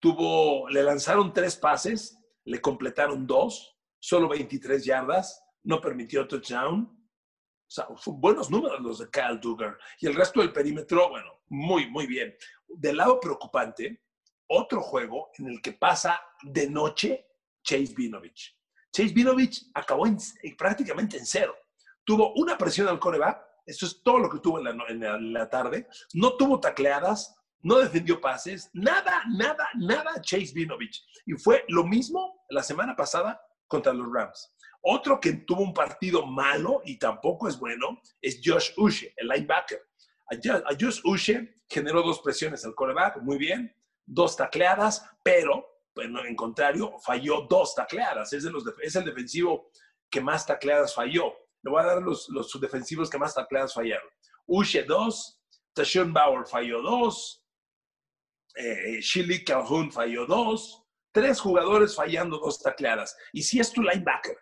Tuvo, 0.00 0.68
le 0.68 0.82
lanzaron 0.82 1.32
tres 1.32 1.56
pases 1.56 2.18
le 2.44 2.60
completaron 2.60 3.26
dos, 3.26 3.78
solo 3.98 4.28
23 4.28 4.84
yardas, 4.84 5.42
no 5.64 5.80
permitió 5.80 6.26
touchdown. 6.26 6.84
O 6.84 7.74
sea, 7.74 7.86
son 7.96 8.20
buenos 8.20 8.50
números 8.50 8.80
los 8.80 8.98
de 8.98 9.10
Kyle 9.10 9.40
Duggar. 9.40 9.78
Y 10.00 10.06
el 10.06 10.14
resto 10.14 10.40
del 10.40 10.52
perímetro, 10.52 11.08
bueno, 11.08 11.42
muy, 11.48 11.88
muy 11.90 12.06
bien. 12.06 12.34
Del 12.68 12.98
lado 12.98 13.18
preocupante, 13.20 14.02
otro 14.48 14.82
juego 14.82 15.30
en 15.38 15.48
el 15.48 15.62
que 15.62 15.72
pasa 15.72 16.20
de 16.42 16.68
noche 16.68 17.26
Chase 17.62 17.94
Vinovich. 17.96 18.58
Chase 18.92 19.14
Vinovich 19.14 19.70
acabó 19.74 20.04
prácticamente 20.58 21.16
en 21.16 21.24
cero. 21.24 21.56
tuvo 22.04 22.34
una 22.34 22.58
presión 22.58 22.88
al 22.88 22.98
coreback, 22.98 23.42
eso 23.64 23.86
es 23.86 24.02
todo 24.02 24.18
lo 24.18 24.28
que 24.28 24.40
tuvo 24.40 24.58
en 24.58 25.32
la, 25.32 25.48
tarde, 25.48 25.86
no 26.14 26.36
tuvo 26.36 26.60
tacleadas, 26.60 27.34
no 27.62 27.78
defendió 27.78 28.20
pases, 28.20 28.70
nada, 28.72 29.22
nada, 29.30 29.68
nada 29.74 30.20
Chase 30.20 30.52
Vinovich. 30.54 31.04
Y 31.26 31.34
fue 31.34 31.64
lo 31.68 31.84
mismo 31.84 32.44
la 32.50 32.62
semana 32.62 32.94
pasada 32.96 33.40
contra 33.68 33.92
los 33.92 34.12
Rams. 34.12 34.52
Otro 34.82 35.20
que 35.20 35.32
tuvo 35.32 35.62
un 35.62 35.72
partido 35.72 36.26
malo 36.26 36.82
y 36.84 36.98
tampoco 36.98 37.48
es 37.48 37.58
bueno 37.58 38.00
es 38.20 38.40
Josh 38.44 38.72
Ushe, 38.76 39.14
el 39.16 39.28
linebacker. 39.28 39.80
A 40.26 40.74
Josh 40.78 41.00
Ushe 41.04 41.54
generó 41.68 42.02
dos 42.02 42.20
presiones 42.20 42.64
al 42.64 42.74
coreback, 42.74 43.18
muy 43.22 43.38
bien, 43.38 43.74
dos 44.04 44.36
tacleadas, 44.36 45.06
pero 45.22 45.64
en 45.94 46.34
contrario, 46.34 46.94
falló 47.04 47.46
dos 47.48 47.74
tacleadas. 47.74 48.32
Es, 48.32 48.44
es 48.82 48.96
el 48.96 49.04
defensivo 49.04 49.70
que 50.10 50.20
más 50.20 50.46
tacleadas 50.46 50.94
falló. 50.94 51.32
Le 51.62 51.70
voy 51.70 51.82
a 51.82 51.86
dar 51.86 52.02
los, 52.02 52.28
los 52.30 52.50
defensivos 52.60 53.08
que 53.08 53.18
más 53.18 53.34
tacleadas 53.34 53.74
fallaron. 53.74 54.08
Ushe 54.46 54.82
dos, 54.82 55.40
Tashon 55.74 56.12
Bauer 56.12 56.46
falló 56.46 56.82
dos, 56.82 57.41
eh, 58.54 59.00
Shili 59.00 59.44
Calhoun 59.44 59.90
falló 59.90 60.26
dos, 60.26 60.84
tres 61.12 61.40
jugadores 61.40 61.94
fallando 61.94 62.38
dos 62.38 62.60
tacleadas. 62.60 63.16
Y 63.32 63.42
si 63.42 63.60
es 63.60 63.72
tu 63.72 63.82
linebacker, 63.82 64.36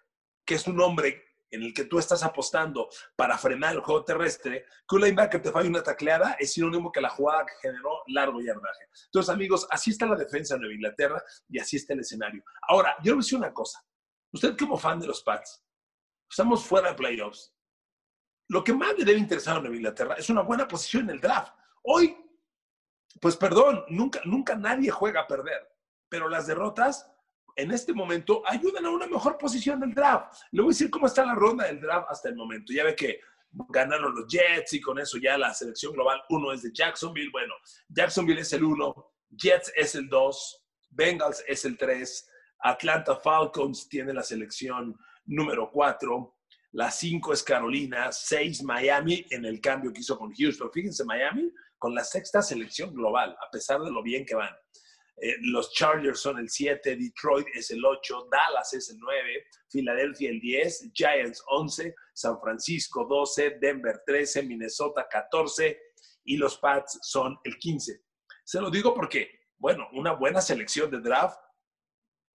que 0.44 0.54
es 0.54 0.66
un 0.66 0.80
hombre 0.80 1.22
en 1.50 1.62
el 1.62 1.74
que 1.74 1.84
tú 1.84 1.98
estás 1.98 2.22
apostando 2.22 2.88
para 3.16 3.36
frenar 3.36 3.74
el 3.74 3.80
juego 3.80 4.04
terrestre, 4.04 4.64
que 4.88 4.96
un 4.96 5.02
linebacker 5.02 5.42
te 5.42 5.50
falle 5.50 5.68
una 5.68 5.82
tacleada 5.82 6.36
es 6.38 6.52
sinónimo 6.52 6.92
que 6.92 7.00
la 7.00 7.10
jugada 7.10 7.44
generó 7.60 8.02
largo 8.06 8.40
yardaje. 8.40 8.88
Entonces, 9.06 9.34
amigos, 9.34 9.66
así 9.70 9.90
está 9.90 10.06
la 10.06 10.16
defensa 10.16 10.54
de 10.54 10.60
Nueva 10.60 10.74
Inglaterra 10.74 11.22
y 11.48 11.58
así 11.58 11.76
está 11.76 11.94
el 11.94 12.00
escenario. 12.00 12.42
Ahora, 12.68 12.94
yo 12.98 13.06
le 13.06 13.12
voy 13.12 13.20
a 13.20 13.24
decir 13.24 13.38
una 13.38 13.52
cosa. 13.52 13.84
Usted 14.32 14.56
como 14.56 14.78
fan 14.78 15.00
de 15.00 15.08
los 15.08 15.22
Pats, 15.22 15.64
estamos 16.30 16.64
fuera 16.64 16.90
de 16.90 16.94
playoffs. 16.94 17.52
Lo 18.48 18.62
que 18.62 18.72
más 18.72 18.96
le 18.96 19.04
debe 19.04 19.18
interesar 19.18 19.56
a 19.56 19.60
Nueva 19.60 19.76
Inglaterra 19.76 20.14
es 20.18 20.30
una 20.30 20.42
buena 20.42 20.66
posición 20.68 21.04
en 21.04 21.10
el 21.10 21.20
draft. 21.20 21.52
Hoy, 21.82 22.16
pues 23.20 23.36
perdón, 23.36 23.84
nunca, 23.88 24.20
nunca 24.24 24.56
nadie 24.56 24.90
juega 24.90 25.20
a 25.20 25.26
perder, 25.26 25.68
pero 26.08 26.28
las 26.28 26.46
derrotas 26.46 27.10
en 27.56 27.70
este 27.70 27.92
momento 27.92 28.42
ayudan 28.46 28.86
a 28.86 28.90
una 28.90 29.06
mejor 29.06 29.36
posición 29.36 29.80
del 29.80 29.94
draft. 29.94 30.34
Le 30.52 30.62
voy 30.62 30.70
a 30.70 30.74
decir 30.74 30.90
cómo 30.90 31.06
está 31.06 31.24
la 31.24 31.34
ronda 31.34 31.66
del 31.66 31.80
draft 31.80 32.06
hasta 32.10 32.28
el 32.28 32.36
momento. 32.36 32.72
Ya 32.72 32.84
ve 32.84 32.96
que 32.96 33.20
ganaron 33.68 34.14
los 34.14 34.26
Jets 34.26 34.72
y 34.72 34.80
con 34.80 34.98
eso 34.98 35.18
ya 35.18 35.36
la 35.36 35.52
selección 35.52 35.92
global 35.92 36.22
uno 36.30 36.52
es 36.52 36.62
de 36.62 36.70
Jacksonville. 36.72 37.30
Bueno, 37.30 37.54
Jacksonville 37.88 38.40
es 38.40 38.52
el 38.52 38.64
uno, 38.64 39.12
Jets 39.30 39.72
es 39.76 39.94
el 39.94 40.08
dos, 40.08 40.64
Bengals 40.90 41.44
es 41.46 41.64
el 41.64 41.76
tres, 41.76 42.28
Atlanta 42.60 43.16
Falcons 43.16 43.88
tiene 43.88 44.12
la 44.12 44.22
selección 44.22 44.96
número 45.24 45.70
cuatro, 45.70 46.36
la 46.72 46.90
cinco 46.90 47.32
es 47.32 47.42
Carolina, 47.42 48.12
seis 48.12 48.62
Miami 48.62 49.26
en 49.30 49.44
el 49.44 49.60
cambio 49.60 49.92
que 49.92 50.00
hizo 50.00 50.16
con 50.16 50.32
Houston. 50.32 50.70
Fíjense, 50.72 51.04
Miami 51.04 51.52
con 51.80 51.94
la 51.94 52.04
sexta 52.04 52.42
selección 52.42 52.94
global, 52.94 53.30
a 53.40 53.50
pesar 53.50 53.80
de 53.80 53.90
lo 53.90 54.02
bien 54.02 54.26
que 54.26 54.34
van. 54.34 54.54
Eh, 55.16 55.36
los 55.40 55.72
Chargers 55.72 56.20
son 56.20 56.38
el 56.38 56.48
7, 56.48 56.94
Detroit 56.94 57.46
es 57.54 57.70
el 57.70 57.84
8, 57.84 58.28
Dallas 58.30 58.72
es 58.74 58.90
el 58.90 58.98
9, 58.98 59.44
Filadelfia 59.70 60.30
el 60.30 60.40
10, 60.40 60.90
Giants 60.92 61.42
11, 61.48 61.94
San 62.12 62.38
Francisco 62.40 63.06
12, 63.06 63.58
Denver 63.60 64.02
13, 64.06 64.42
Minnesota 64.42 65.06
14 65.10 65.80
y 66.24 66.36
los 66.36 66.58
Pats 66.58 66.98
son 67.02 67.38
el 67.44 67.58
15. 67.58 68.02
Se 68.44 68.60
lo 68.60 68.70
digo 68.70 68.94
porque, 68.94 69.30
bueno, 69.58 69.88
una 69.92 70.12
buena 70.12 70.42
selección 70.42 70.90
de 70.90 71.00
draft, 71.00 71.38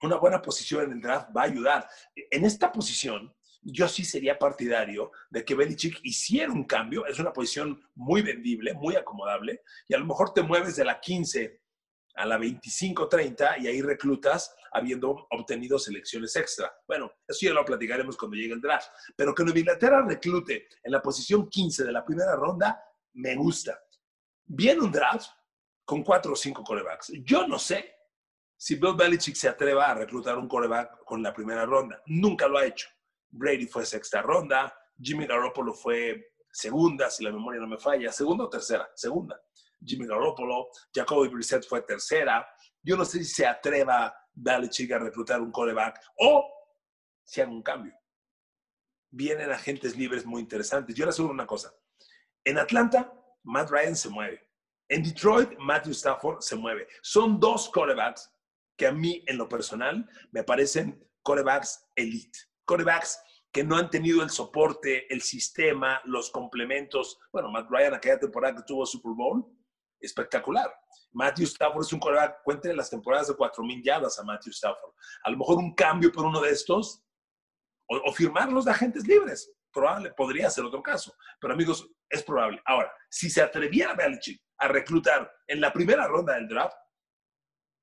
una 0.02 0.18
buena 0.18 0.42
posición 0.42 0.86
en 0.86 0.92
el 0.94 1.02
draft 1.02 1.30
va 1.36 1.44
a 1.44 1.46
ayudar. 1.46 1.88
En 2.16 2.46
esta 2.46 2.72
posición, 2.72 3.32
yo 3.66 3.88
sí 3.88 4.06
sería 4.06 4.38
partidario 4.38 5.12
de 5.30 5.44
que 5.44 5.56
Belichick 5.56 6.00
hiciera 6.04 6.52
un 6.52 6.66
cambio. 6.66 7.06
Es 7.08 7.20
una 7.20 7.34
posición 7.34 7.82
muy 7.96 8.22
vendible, 8.22 8.74
muy 8.76 8.96
acomodable, 8.96 9.62
y 9.88 9.96
a 9.96 9.98
lo 9.98 10.06
mejor 10.06 10.34
te 10.34 10.44
mueves 10.44 10.76
de 10.76 10.86
la 10.86 11.00
15 11.00 11.62
a 12.18 12.26
la 12.26 12.38
25-30 12.38 13.62
y 13.62 13.68
ahí 13.68 13.82
reclutas 13.82 14.56
habiendo 14.72 15.28
obtenido 15.32 15.78
selecciones 15.78 16.36
extra. 16.36 16.72
Bueno, 16.88 17.12
eso 17.28 17.46
ya 17.46 17.54
lo 17.54 17.66
platicaremos 17.66 18.16
cuando 18.16 18.38
llegue 18.38 18.54
el 18.54 18.62
draft. 18.62 18.88
Pero 19.18 19.34
que 19.34 19.44
Nueva 19.44 19.60
Inglaterra 19.60 20.06
reclute 20.08 20.68
en 20.84 20.92
la 20.92 21.02
posición 21.02 21.50
15 21.50 21.84
de 21.84 21.92
la 21.92 22.06
primera 22.06 22.36
ronda, 22.36 22.82
me 23.14 23.36
gusta. 23.36 23.82
Viene 24.46 24.82
un 24.82 24.92
draft 24.92 25.30
con 25.84 26.04
cuatro 26.04 26.34
o 26.34 26.36
cinco 26.36 26.64
corebacks. 26.64 27.12
Yo 27.24 27.48
no 27.48 27.60
sé 27.60 27.96
si 28.56 28.76
Bill 28.76 28.96
Belichick 28.96 29.36
se 29.36 29.50
atreva 29.50 29.90
a 29.90 29.96
reclutar 29.96 30.38
un 30.38 30.48
coreback 30.48 31.04
con 31.04 31.22
la 31.22 31.34
primera 31.34 31.66
ronda. 31.66 32.02
Nunca 32.06 32.48
lo 32.48 32.58
ha 32.58 32.66
hecho. 32.66 32.88
Brady 33.36 33.68
fue 33.68 33.86
sexta 33.86 34.22
ronda, 34.22 34.74
Jimmy 35.00 35.28
Garoppolo 35.28 35.74
fue 35.74 36.34
segunda, 36.52 37.10
si 37.10 37.24
la 37.24 37.32
memoria 37.32 37.60
no 37.60 37.68
me 37.68 37.78
falla, 37.78 38.12
segunda 38.12 38.46
o 38.46 38.50
tercera, 38.50 38.90
segunda. 38.96 39.40
Jimmy 39.84 40.08
Garoppolo, 40.08 40.70
Jacoby 40.94 41.28
Brissett 41.28 41.66
fue 41.66 41.82
tercera. 41.82 42.48
Yo 42.82 42.96
no 42.96 43.06
sé 43.06 43.20
si 43.20 43.26
se 43.26 43.46
atreva 43.46 44.16
Belichick 44.34 44.92
a 44.92 45.00
reclutar 45.00 45.42
un 45.42 45.52
coreback 45.52 46.00
o 46.18 46.50
si 47.24 47.42
haga 47.42 47.52
un 47.52 47.62
cambio. 47.62 47.94
Vienen 49.12 49.52
agentes 49.52 49.96
libres 49.96 50.26
muy 50.26 50.42
interesantes. 50.42 50.96
Yo 50.96 51.06
le 51.06 51.10
aseguro 51.10 51.34
una 51.34 51.46
cosa. 51.46 51.74
En 52.44 52.58
Atlanta, 52.58 53.14
Matt 53.44 53.70
Ryan 53.70 53.96
se 53.96 54.10
mueve. 54.10 54.42
En 54.90 55.04
Detroit, 55.04 55.58
Matthew 55.60 55.94
Stafford 55.94 56.42
se 56.42 56.56
mueve. 56.56 56.88
Son 57.02 57.40
dos 57.40 57.70
corebacks 57.70 58.32
que 58.78 58.88
a 58.88 58.92
mí, 58.92 59.24
en 59.28 59.38
lo 59.38 59.48
personal, 59.48 60.08
me 60.32 60.44
parecen 60.44 61.08
corebacks 61.24 61.88
elite. 61.96 62.38
Corebacks 62.66 63.20
que 63.56 63.64
no 63.64 63.78
han 63.78 63.90
tenido 63.90 64.22
el 64.22 64.30
soporte, 64.30 65.12
el 65.14 65.22
sistema, 65.22 66.02
los 66.04 66.30
complementos. 66.30 67.18
Bueno, 67.32 67.50
Matt 67.50 67.70
Ryan 67.70 67.94
aquella 67.94 68.20
temporada 68.20 68.58
que 68.58 68.64
tuvo 68.64 68.86
Super 68.86 69.14
Bowl, 69.14 69.46
espectacular. 70.02 70.70
Matthew 71.14 71.46
Stafford 71.46 71.86
es 71.86 71.94
un 71.94 72.00
coreback, 72.02 72.44
cuenten 72.44 72.76
las 72.76 72.90
temporadas 72.90 73.28
de 73.30 73.34
4.000 73.34 73.82
yardas 73.82 74.20
a 74.20 74.24
Matthew 74.24 74.52
Stafford. 74.52 74.94
A 75.24 75.30
lo 75.30 75.38
mejor 75.38 75.58
un 75.58 75.74
cambio 75.74 76.12
por 76.12 76.26
uno 76.26 76.42
de 76.42 76.50
estos 76.50 77.02
o, 77.88 78.12
firmarlos 78.12 78.66
de 78.66 78.72
agentes 78.72 79.08
libres. 79.08 79.50
Probable, 79.72 80.12
podría 80.12 80.50
ser 80.50 80.66
otro 80.66 80.84
caso. 80.84 81.14
Pero 81.40 81.54
amigos, 81.54 81.90
es 82.10 82.24
probable. 82.24 82.62
Ahora, 82.66 82.92
si 83.10 83.30
se 83.30 83.42
atreviera 83.42 83.94
Belichick 83.94 84.42
a 84.58 84.68
reclutar 84.68 85.32
en 85.48 85.62
la 85.62 85.72
primera 85.72 86.08
ronda 86.08 86.34
del 86.34 86.50
draft, 86.50 86.76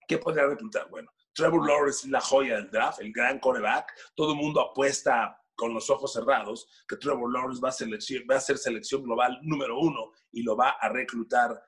¿qué 0.07 0.19
podría 0.19 0.47
reclutar? 0.47 0.91
Bueno, 0.91 1.11
Trevor 1.35 1.67
Lawrence 1.67 2.07
es 2.07 2.11
la 2.11 2.21
joya 2.21 2.57
del 2.57 2.71
draft, 2.71 3.01
el 3.01 3.13
gran 3.13 3.39
coreback. 3.39 3.93
Todo 4.15 4.33
el 4.33 4.39
mundo 4.39 4.61
apuesta 4.61 5.39
con 5.55 5.75
los 5.75 5.91
ojos 5.91 6.13
cerrados 6.13 6.69
que 6.89 6.97
Trevor 6.97 7.33
Lawrence 7.33 7.61
va 7.63 7.69
a, 7.69 8.31
va 8.31 8.37
a 8.37 8.41
ser 8.41 8.59
selección 8.59 9.03
global 9.03 9.39
número 9.43 9.79
uno 9.79 10.13
y 10.33 10.43
lo 10.43 10.57
va 10.57 10.71
a 10.71 10.89
reclutar 10.89 11.63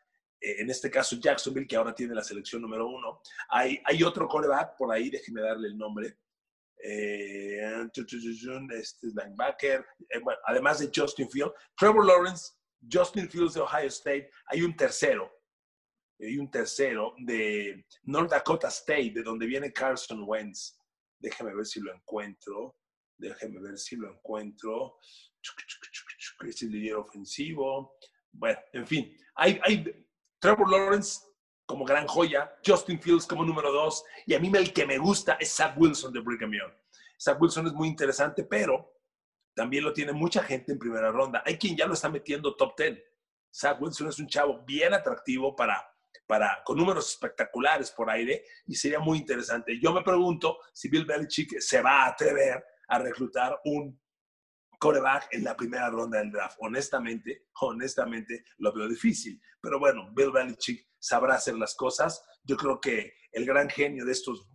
eh, 0.45 0.61
en 0.61 0.71
este 0.71 0.91
caso 0.91 1.17
Jacksonville, 1.17 1.67
que 1.67 1.77
ahora 1.77 1.95
tiene 1.95 2.15
la 2.15 2.23
selección 2.23 2.61
número 2.61 2.87
uno. 2.87 3.23
Hay, 3.49 3.81
hay 3.85 4.03
otro 4.03 4.29
coreback 4.29 4.77
por 4.77 4.93
ahí, 4.93 5.09
déjeme 5.09 5.41
darle 5.41 5.69
el 5.69 5.79
nombre. 5.79 6.19
Eh, 6.87 7.61
este 8.73 9.07
linebacker, 9.07 9.87
eh, 10.11 10.21
además 10.47 10.81
de 10.81 10.91
Justin 10.95 11.31
Fields, 11.31 11.55
Trevor 11.77 12.05
Lawrence, 12.05 12.53
Justin 12.93 13.31
Fields 13.31 13.55
de 13.55 13.61
Ohio 13.61 13.89
State, 13.89 14.31
hay 14.47 14.61
un 14.61 14.77
tercero, 14.77 15.33
hay 16.27 16.39
un 16.39 16.51
tercero 16.51 17.15
de 17.19 17.87
North 18.05 18.31
Dakota 18.31 18.69
State, 18.69 19.13
de 19.15 19.23
donde 19.23 19.47
viene 19.47 19.73
Carson 19.73 20.25
Wentz. 20.27 20.79
Déjeme 21.19 21.55
ver 21.55 21.67
si 21.67 21.81
lo 21.81 21.93
encuentro. 21.95 22.77
Déjeme 23.19 23.61
ver 23.61 23.79
si 23.79 23.97
lo 23.97 24.11
encuentro. 24.11 24.99
Este 26.47 26.67
líder 26.67 26.97
ofensivo. 26.97 27.97
Bueno, 28.33 28.59
en 28.73 28.87
fin, 28.87 29.17
hay, 29.37 29.61
hay 29.63 30.07
Trevor 30.41 30.71
Lawrence 30.71 31.21
como 31.67 31.85
gran 31.85 32.07
joya, 32.07 32.55
Justin 32.65 33.01
Fields 33.01 33.27
como 33.27 33.45
número 33.45 33.73
dos, 33.73 34.05
y 34.27 34.35
a 34.35 34.39
mí 34.39 34.51
el 34.55 34.73
que 34.73 34.87
me 34.87 34.99
gusta 34.99 35.35
es 35.41 35.55
Zach 35.55 35.75
Wilson 35.79 36.13
de 36.13 36.21
Brigham 36.21 36.53
Young. 36.53 36.73
Zach 37.19 37.41
Wilson 37.41 37.69
es 37.69 37.73
muy 37.73 37.89
interesante, 37.89 38.45
pero 38.45 38.93
también 39.55 39.85
lo 39.85 39.93
tiene 39.93 40.13
mucha 40.13 40.43
gente 40.43 40.73
en 40.73 40.79
primera 40.79 41.11
ronda. 41.11 41.43
Hay 41.47 41.57
quien 41.57 41.77
ya 41.77 41.87
lo 41.87 41.95
está 41.95 42.09
metiendo 42.09 42.57
top 42.57 42.77
10. 42.77 43.03
Zach 43.55 43.81
Wilson 43.81 44.09
es 44.09 44.19
un 44.19 44.27
chavo 44.27 44.63
bien 44.67 44.93
atractivo 44.93 45.55
para, 45.55 45.83
para, 46.27 46.63
con 46.65 46.77
números 46.77 47.11
espectaculares 47.11 47.91
por 47.91 48.11
aire 48.11 48.45
y 48.67 48.75
sería 48.75 49.01
muy 49.01 49.19
interesante. 49.19 49.79
Yo 49.81 49.93
me 49.93 50.03
pregunto 50.03 50.59
si 50.73 50.89
Bill 50.89 51.05
Belichick 51.05 51.59
se 51.61 51.83
va 51.83 52.05
a 52.05 52.09
atrever 52.09 52.65
a 52.89 52.99
reclutar 52.99 53.61
un 53.65 54.01
coreback 54.79 55.29
en 55.33 55.45
la 55.45 55.57
primera 55.57 55.89
ronda 55.91 56.19
del 56.19 56.31
draft. 56.31 56.57
Honestamente, 56.61 57.47
honestamente 57.61 58.45
lo 58.59 58.73
veo 58.73 58.89
difícil. 58.89 59.41
Pero 59.61 59.79
bueno, 59.79 60.11
Bill 60.15 60.31
Belichick 60.31 60.87
sabrá 60.99 61.35
hacer 61.35 61.55
las 61.55 61.75
cosas. 61.75 62.23
Yo 62.43 62.57
creo 62.57 62.81
que 62.81 63.15
el 63.33 63.47
gran 63.47 63.69
genio 63.69 64.05
de 64.05 64.13
estos 64.13 64.47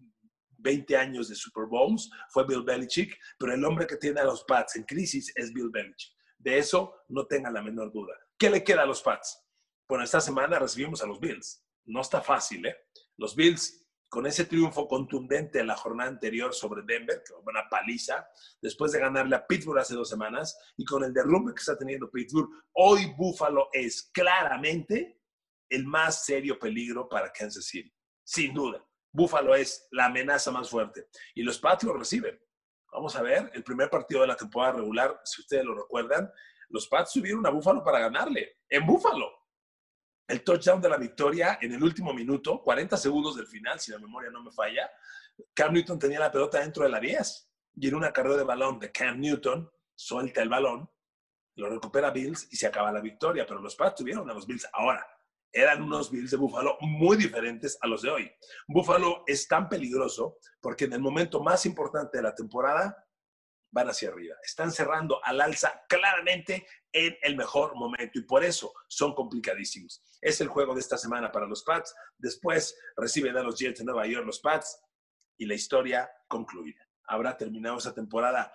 20 0.60 0.96
años 0.98 1.30
de 1.30 1.36
Super 1.36 1.66
Bowls 1.66 2.10
fue 2.30 2.46
Bill 2.46 2.64
Belichick, 2.64 3.18
pero 3.38 3.54
el 3.54 3.64
hombre 3.64 3.88
que 3.88 3.98
tiene 3.98 4.20
a 4.20 4.26
los 4.26 4.44
Pats 4.44 4.76
en 4.76 4.84
crisis 4.84 5.32
es 5.36 5.54
Bill 5.54 5.70
Belichick. 5.72 6.14
De 6.38 6.58
eso 6.58 7.04
no 7.10 7.26
tenga 7.26 7.52
la 7.52 7.62
menor 7.62 7.92
duda. 7.92 8.14
¿Qué 8.38 8.50
le 8.50 8.64
queda 8.64 8.84
a 8.84 8.86
los 8.86 9.02
Pats? 9.02 9.49
Bueno, 9.90 10.04
esta 10.04 10.22
semana 10.22 10.60
recibimos 10.60 11.02
a 11.02 11.08
los 11.08 11.20
Bills. 11.20 11.66
No 11.86 12.02
está 12.02 12.22
fácil, 12.22 12.64
¿eh? 12.68 12.78
Los 13.18 13.36
Bills 13.36 13.88
con 14.08 14.28
ese 14.28 14.46
triunfo 14.46 14.88
contundente 14.88 15.60
en 15.60 15.68
la 15.68 15.76
jornada 15.76 16.12
anterior 16.12 16.54
sobre 16.54 16.84
Denver, 16.84 17.24
que 17.26 17.34
fue 17.34 17.52
una 17.52 17.68
paliza, 17.68 18.28
después 18.62 18.92
de 18.92 19.00
ganarle 19.00 19.36
a 19.36 19.48
Pittsburgh 19.48 19.80
hace 19.80 19.96
dos 19.96 20.08
semanas, 20.08 20.58
y 20.78 20.86
con 20.86 21.04
el 21.04 21.12
derrumbe 21.14 21.54
que 21.56 21.60
está 21.60 21.76
teniendo 21.76 22.10
Pittsburgh, 22.10 22.50
hoy 22.74 23.14
Buffalo 23.18 23.70
es 23.74 24.12
claramente 24.14 25.22
el 25.70 25.86
más 25.86 26.24
serio 26.24 26.60
peligro 26.60 27.10
para 27.10 27.32
Kansas 27.32 27.66
City, 27.66 27.92
sin 28.24 28.54
duda. 28.54 28.84
Buffalo 29.12 29.56
es 29.56 29.88
la 29.92 30.06
amenaza 30.06 30.52
más 30.52 30.70
fuerte. 30.70 31.08
Y 31.34 31.42
los 31.42 31.58
Patriots 31.58 31.98
reciben. 31.98 32.40
Vamos 32.92 33.16
a 33.16 33.24
ver, 33.24 33.50
el 33.54 33.64
primer 33.64 33.90
partido 33.90 34.22
de 34.22 34.28
la 34.28 34.36
temporada 34.36 34.74
regular, 34.74 35.20
si 35.24 35.42
ustedes 35.42 35.66
lo 35.66 35.74
recuerdan, 35.74 36.32
los 36.70 36.88
Pats 36.88 37.14
subieron 37.14 37.46
a 37.48 37.50
Buffalo 37.50 37.84
para 37.84 38.00
ganarle, 38.00 38.58
en 38.70 38.86
Buffalo. 38.86 39.39
El 40.30 40.44
touchdown 40.44 40.80
de 40.80 40.90
la 40.90 40.98
victoria 40.98 41.58
en 41.60 41.74
el 41.74 41.84
último 41.84 42.14
minuto, 42.14 42.62
40 42.62 42.96
segundos 42.98 43.36
del 43.36 43.48
final, 43.48 43.80
si 43.80 43.92
la 43.92 43.98
memoria 43.98 44.30
no 44.30 44.44
me 44.44 44.52
falla, 44.52 44.88
Cam 45.56 45.74
Newton 45.74 45.98
tenía 45.98 46.20
la 46.20 46.32
pelota 46.32 46.60
dentro 46.60 46.84
de 46.84 46.90
la 46.90 47.00
10 47.00 47.50
y 47.78 47.88
en 47.88 47.96
una 47.96 48.14
carrera 48.14 48.38
de 48.38 48.44
balón 48.44 48.78
de 48.78 48.92
Cam 48.92 49.20
Newton, 49.20 49.68
suelta 49.96 50.44
el 50.44 50.50
balón, 50.50 50.88
lo 51.56 51.68
recupera 51.68 52.12
Bills 52.12 52.48
y 52.52 52.58
se 52.58 52.68
acaba 52.68 52.92
la 52.92 53.02
victoria, 53.02 53.46
pero 53.48 53.60
los 53.60 53.76
Pats 53.76 53.96
tuvieron 53.96 54.30
a 54.30 54.34
los 54.36 54.46
Bills. 54.46 54.68
Ahora, 54.72 55.04
eran 55.52 55.82
unos 55.82 56.12
Bills 56.12 56.30
de 56.30 56.38
Buffalo 56.38 56.78
muy 56.82 57.18
diferentes 57.18 57.80
a 57.82 57.88
los 57.88 58.04
de 58.04 58.12
hoy. 58.12 58.32
Buffalo 58.68 59.24
es 59.26 59.48
tan 59.48 59.68
peligroso 59.68 60.38
porque 60.62 60.86
en 60.86 60.94
el 60.94 61.02
momento 61.02 61.42
más 61.42 61.66
importante 61.66 62.18
de 62.18 62.24
la 62.24 62.36
temporada 62.36 63.04
van 63.72 63.90
hacia 63.90 64.10
arriba. 64.10 64.36
Están 64.44 64.72
cerrando 64.72 65.24
al 65.24 65.42
alza 65.42 65.84
claramente 65.88 66.66
en 66.92 67.18
el 67.22 67.36
mejor 67.36 67.76
momento 67.76 68.20
y 68.20 68.24
por 68.24 68.44
eso 68.44 68.74
son 68.88 69.14
complicadísimos. 69.14 70.04
Es 70.22 70.42
el 70.42 70.48
juego 70.48 70.74
de 70.74 70.82
esta 70.82 70.98
semana 70.98 71.32
para 71.32 71.48
los 71.48 71.64
Pats. 71.64 71.96
Después 72.18 72.78
reciben 72.98 73.38
a 73.38 73.44
los 73.44 73.60
Jets 73.60 73.80
de 73.80 73.86
Nueva 73.86 74.08
York 74.08 74.26
los 74.26 74.40
Pats 74.40 74.82
y 75.38 75.46
la 75.46 75.54
historia 75.54 76.10
concluye. 76.28 76.76
Habrá 77.08 77.38
terminado 77.38 77.78
esa 77.78 77.94
temporada 77.94 78.52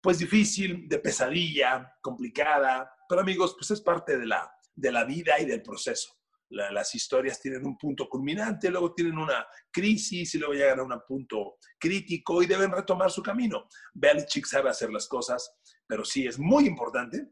pues 0.00 0.18
difícil, 0.18 0.88
de 0.88 0.98
pesadilla, 0.98 1.96
complicada, 2.00 2.92
pero 3.08 3.22
amigos, 3.22 3.54
pues 3.58 3.70
es 3.72 3.80
parte 3.80 4.16
de 4.16 4.26
la, 4.26 4.52
de 4.74 4.92
la 4.92 5.04
vida 5.04 5.40
y 5.40 5.46
del 5.46 5.62
proceso 5.62 6.15
las 6.50 6.94
historias 6.94 7.40
tienen 7.40 7.66
un 7.66 7.76
punto 7.76 8.08
culminante, 8.08 8.70
luego 8.70 8.94
tienen 8.94 9.18
una 9.18 9.46
crisis 9.70 10.34
y 10.34 10.38
luego 10.38 10.54
llegan 10.54 10.80
a 10.80 10.82
un 10.84 11.00
punto 11.06 11.56
crítico 11.78 12.42
y 12.42 12.46
deben 12.46 12.72
retomar 12.72 13.10
su 13.10 13.22
camino. 13.22 13.66
Belichick 13.94 14.46
sabe 14.46 14.70
hacer 14.70 14.90
las 14.90 15.08
cosas, 15.08 15.50
pero 15.86 16.04
sí 16.04 16.26
es 16.26 16.38
muy 16.38 16.66
importante 16.66 17.30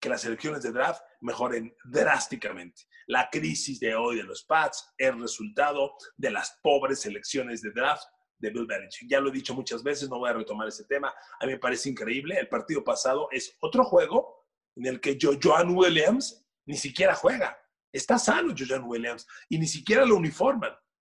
que 0.00 0.08
las 0.08 0.24
elecciones 0.24 0.62
de 0.62 0.72
draft 0.72 1.02
mejoren 1.20 1.74
drásticamente. 1.84 2.82
La 3.06 3.28
crisis 3.30 3.78
de 3.78 3.94
hoy 3.94 4.16
de 4.16 4.22
los 4.22 4.44
Pats 4.44 4.92
es 4.96 5.14
resultado 5.14 5.92
de 6.16 6.30
las 6.30 6.58
pobres 6.62 7.04
elecciones 7.04 7.60
de 7.60 7.70
draft 7.72 8.04
de 8.38 8.50
Bill 8.50 8.66
Belichick. 8.66 9.08
Ya 9.08 9.20
lo 9.20 9.28
he 9.28 9.32
dicho 9.32 9.54
muchas 9.54 9.82
veces, 9.82 10.08
no 10.08 10.18
voy 10.18 10.30
a 10.30 10.34
retomar 10.34 10.66
ese 10.66 10.84
tema. 10.84 11.12
A 11.40 11.46
mí 11.46 11.52
me 11.52 11.58
parece 11.58 11.90
increíble. 11.90 12.38
El 12.38 12.48
partido 12.48 12.82
pasado 12.82 13.28
es 13.30 13.56
otro 13.60 13.84
juego 13.84 14.46
en 14.76 14.86
el 14.86 15.00
que 15.00 15.18
Joan 15.20 15.76
Williams 15.76 16.46
ni 16.66 16.76
siquiera 16.76 17.14
juega. 17.14 17.58
Está 17.92 18.18
sano 18.18 18.54
John 18.56 18.84
Williams 18.84 19.26
y 19.48 19.58
ni 19.58 19.66
siquiera 19.66 20.04
lo 20.04 20.16
uniforman. 20.16 20.72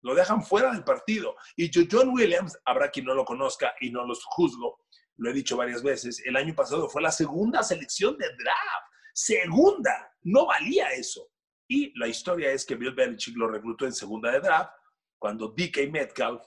Lo 0.03 0.15
dejan 0.15 0.43
fuera 0.43 0.71
del 0.71 0.83
partido. 0.83 1.35
Y 1.55 1.69
John 1.73 2.09
Williams, 2.09 2.57
habrá 2.65 2.89
quien 2.89 3.05
no 3.05 3.13
lo 3.13 3.25
conozca 3.25 3.73
y 3.79 3.91
no 3.91 4.05
los 4.05 4.23
juzgo, 4.25 4.79
lo 5.17 5.29
he 5.29 5.33
dicho 5.33 5.57
varias 5.57 5.83
veces, 5.83 6.21
el 6.25 6.35
año 6.35 6.55
pasado 6.55 6.89
fue 6.89 7.01
la 7.01 7.11
segunda 7.11 7.61
selección 7.61 8.17
de 8.17 8.25
draft. 8.25 8.87
Segunda. 9.13 10.11
No 10.23 10.47
valía 10.47 10.89
eso. 10.91 11.27
Y 11.67 11.97
la 11.97 12.07
historia 12.07 12.51
es 12.51 12.65
que 12.65 12.75
Bill 12.75 12.95
Belichick 12.95 13.37
lo 13.37 13.47
reclutó 13.47 13.85
en 13.85 13.93
segunda 13.93 14.31
de 14.31 14.39
draft 14.39 14.73
cuando 15.19 15.49
DK 15.49 15.91
Metcalf, 15.91 16.41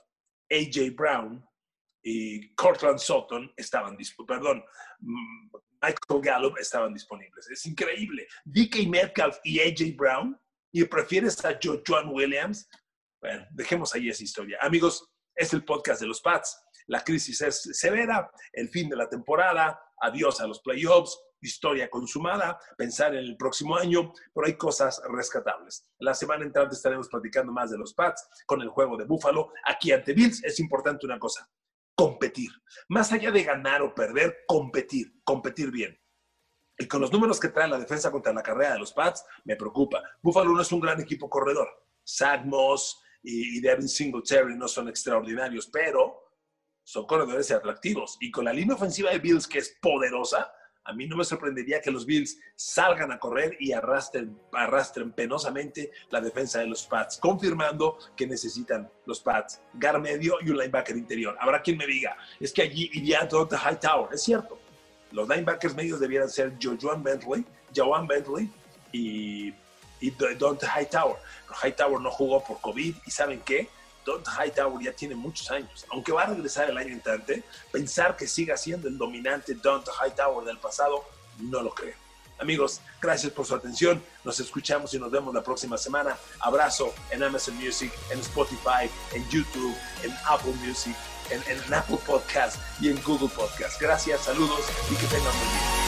AJ 0.51 0.95
Brown 0.95 1.43
y 2.07 2.53
Cortland 2.53 2.99
Sutton 2.99 3.51
estaban 3.57 3.97
perdón, 4.27 4.63
mm, 4.99 5.49
Michael 5.81 6.21
Gallup 6.21 6.57
estaban 6.59 6.93
disponibles. 6.93 7.49
Es 7.49 7.65
increíble. 7.65 8.27
DK 8.45 8.87
Metcalf 8.87 9.37
y 9.43 9.59
AJ 9.59 9.95
Brown, 9.97 10.39
y 10.71 10.83
prefieres 10.85 11.43
a 11.43 11.57
Joan 11.61 12.09
Williams. 12.09 12.69
Bueno, 13.19 13.45
dejemos 13.51 13.95
ahí 13.95 14.09
esa 14.09 14.23
historia. 14.23 14.59
Amigos, 14.61 15.09
es 15.33 15.51
el 15.53 15.65
podcast 15.65 15.99
de 15.99 16.07
los 16.07 16.21
Pats. 16.21 16.61
La 16.85 17.03
crisis 17.03 17.41
es 17.41 17.63
severa, 17.71 18.29
el 18.53 18.69
fin 18.69 18.87
de 18.87 18.95
la 18.95 19.09
temporada, 19.09 19.81
adiós 19.99 20.39
a 20.41 20.47
los 20.47 20.61
playoffs, 20.61 21.19
historia 21.41 21.89
consumada, 21.89 22.59
pensar 22.77 23.15
en 23.15 23.23
el 23.23 23.35
próximo 23.35 23.75
año, 23.77 24.13
pero 24.33 24.45
hay 24.45 24.57
cosas 24.57 25.01
rescatables. 25.09 25.89
La 25.99 26.13
semana 26.13 26.45
entrante 26.45 26.75
estaremos 26.75 27.09
platicando 27.09 27.51
más 27.51 27.71
de 27.71 27.79
los 27.79 27.95
Pats 27.95 28.27
con 28.45 28.61
el 28.61 28.69
juego 28.69 28.95
de 28.95 29.05
Buffalo. 29.05 29.51
Aquí 29.65 29.91
ante 29.91 30.13
Bills 30.13 30.43
es 30.43 30.59
importante 30.59 31.05
una 31.05 31.17
cosa, 31.17 31.49
competir. 31.95 32.51
Más 32.89 33.11
allá 33.11 33.31
de 33.31 33.43
ganar 33.43 33.81
o 33.81 33.95
perder, 33.95 34.43
competir, 34.47 35.21
competir 35.23 35.71
bien. 35.71 35.99
Y 36.77 36.87
con 36.87 37.01
los 37.01 37.11
números 37.11 37.39
que 37.39 37.47
trae 37.47 37.69
la 37.69 37.79
defensa 37.79 38.11
contra 38.11 38.33
la 38.33 38.43
carrera 38.43 38.73
de 38.73 38.79
los 38.79 38.91
Pats, 38.91 39.25
me 39.45 39.55
preocupa. 39.55 40.03
Buffalo 40.21 40.51
no 40.51 40.61
es 40.61 40.71
un 40.71 40.81
gran 40.81 40.99
equipo 40.99 41.29
corredor. 41.29 41.69
Sadmos 42.03 43.01
y, 43.23 43.61
Devin 43.61 43.87
Singletary 43.87 44.55
no 44.55 44.67
son 44.67 44.89
extraordinarios, 44.89 45.67
pero 45.67 46.21
son 46.83 47.07
corredores 47.07 47.49
atractivos. 47.51 48.17
Y 48.19 48.29
con 48.29 48.45
la 48.45 48.53
línea 48.53 48.75
ofensiva 48.75 49.11
de 49.11 49.19
Bills, 49.19 49.47
que 49.47 49.59
es 49.59 49.77
poderosa, 49.81 50.51
a 50.85 50.93
mí 50.93 51.07
no 51.07 51.17
me 51.17 51.25
sorprendería 51.25 51.81
que 51.81 51.89
los 51.89 52.05
Bills 52.05 52.39
salgan 52.55 53.11
a 53.11 53.19
correr 53.19 53.57
y 53.59 53.71
arrastren, 53.71 54.39
arrastren 54.53 55.11
penosamente 55.11 55.91
la 56.11 56.21
defensa 56.21 56.59
de 56.59 56.67
los 56.67 56.83
Pats, 56.83 57.17
confirmando 57.17 57.97
que 58.15 58.27
necesitan 58.27 58.89
los 59.05 59.19
Pats 59.19 59.61
gar 59.73 59.99
medio 59.99 60.35
y 60.41 60.49
un 60.51 60.57
linebacker 60.57 60.95
interior. 60.95 61.35
Habrá 61.39 61.61
quien 61.63 61.77
me 61.77 61.87
diga, 61.87 62.15
es 62.39 62.53
que 62.53 62.61
allí 62.61 62.91
iría 62.93 63.27
High 63.27 63.73
Hightower. 63.73 64.13
Es 64.13 64.23
cierto, 64.23 64.59
los 65.11 65.27
linebackers 65.27 65.75
medios 65.75 65.99
debieran 65.99 66.29
ser 66.29 66.53
Joan 66.61 67.01
Bentley, 67.01 67.43
Joan 67.75 68.05
Bentley 68.05 68.49
y, 68.91 69.53
y 69.99 70.11
Dante 70.11 70.67
Hightower. 70.67 71.17
Pero 71.47 71.59
Hightower 71.63 71.99
no 71.99 72.11
jugó 72.11 72.43
por 72.43 72.61
COVID 72.61 72.95
y 73.05 73.11
¿saben 73.11 73.41
qué? 73.43 73.69
Don 74.05 74.23
Hightower 74.23 74.81
ya 74.81 74.93
tiene 74.93 75.15
muchos 75.15 75.49
años. 75.51 75.85
Aunque 75.91 76.11
va 76.11 76.23
a 76.23 76.27
regresar 76.27 76.69
el 76.69 76.77
año 76.77 76.93
entrante, 76.93 77.43
pensar 77.71 78.15
que 78.15 78.27
siga 78.27 78.55
siendo 78.55 78.87
el 78.87 78.97
dominante 78.97 79.55
Don 79.55 79.81
Hightower 79.81 80.45
del 80.45 80.59
pasado, 80.59 81.03
no 81.39 81.61
lo 81.61 81.73
creo. 81.73 81.95
Amigos, 82.39 82.81
gracias 83.01 83.31
por 83.31 83.45
su 83.45 83.55
atención. 83.55 84.03
Nos 84.23 84.39
escuchamos 84.39 84.93
y 84.93 84.99
nos 84.99 85.09
vemos 85.09 85.33
la 85.33 85.41
próxima 85.41 85.77
semana. 85.77 86.17
Abrazo 86.39 86.93
en 87.09 87.23
Amazon 87.23 87.55
Music, 87.55 87.91
en 88.11 88.19
Spotify, 88.19 88.89
en 89.13 89.27
YouTube, 89.29 89.75
en 90.03 90.13
Apple 90.27 90.53
Music, 90.65 90.95
en, 91.29 91.73
Apple 91.73 91.97
Podcast 92.05 92.57
y 92.81 92.89
en 92.89 93.01
Google 93.03 93.29
Podcast. 93.29 93.79
Gracias, 93.81 94.21
saludos 94.21 94.65
y 94.91 94.95
que 94.95 95.07
tengan 95.07 95.31
buen 95.31 95.49
día. 95.49 95.84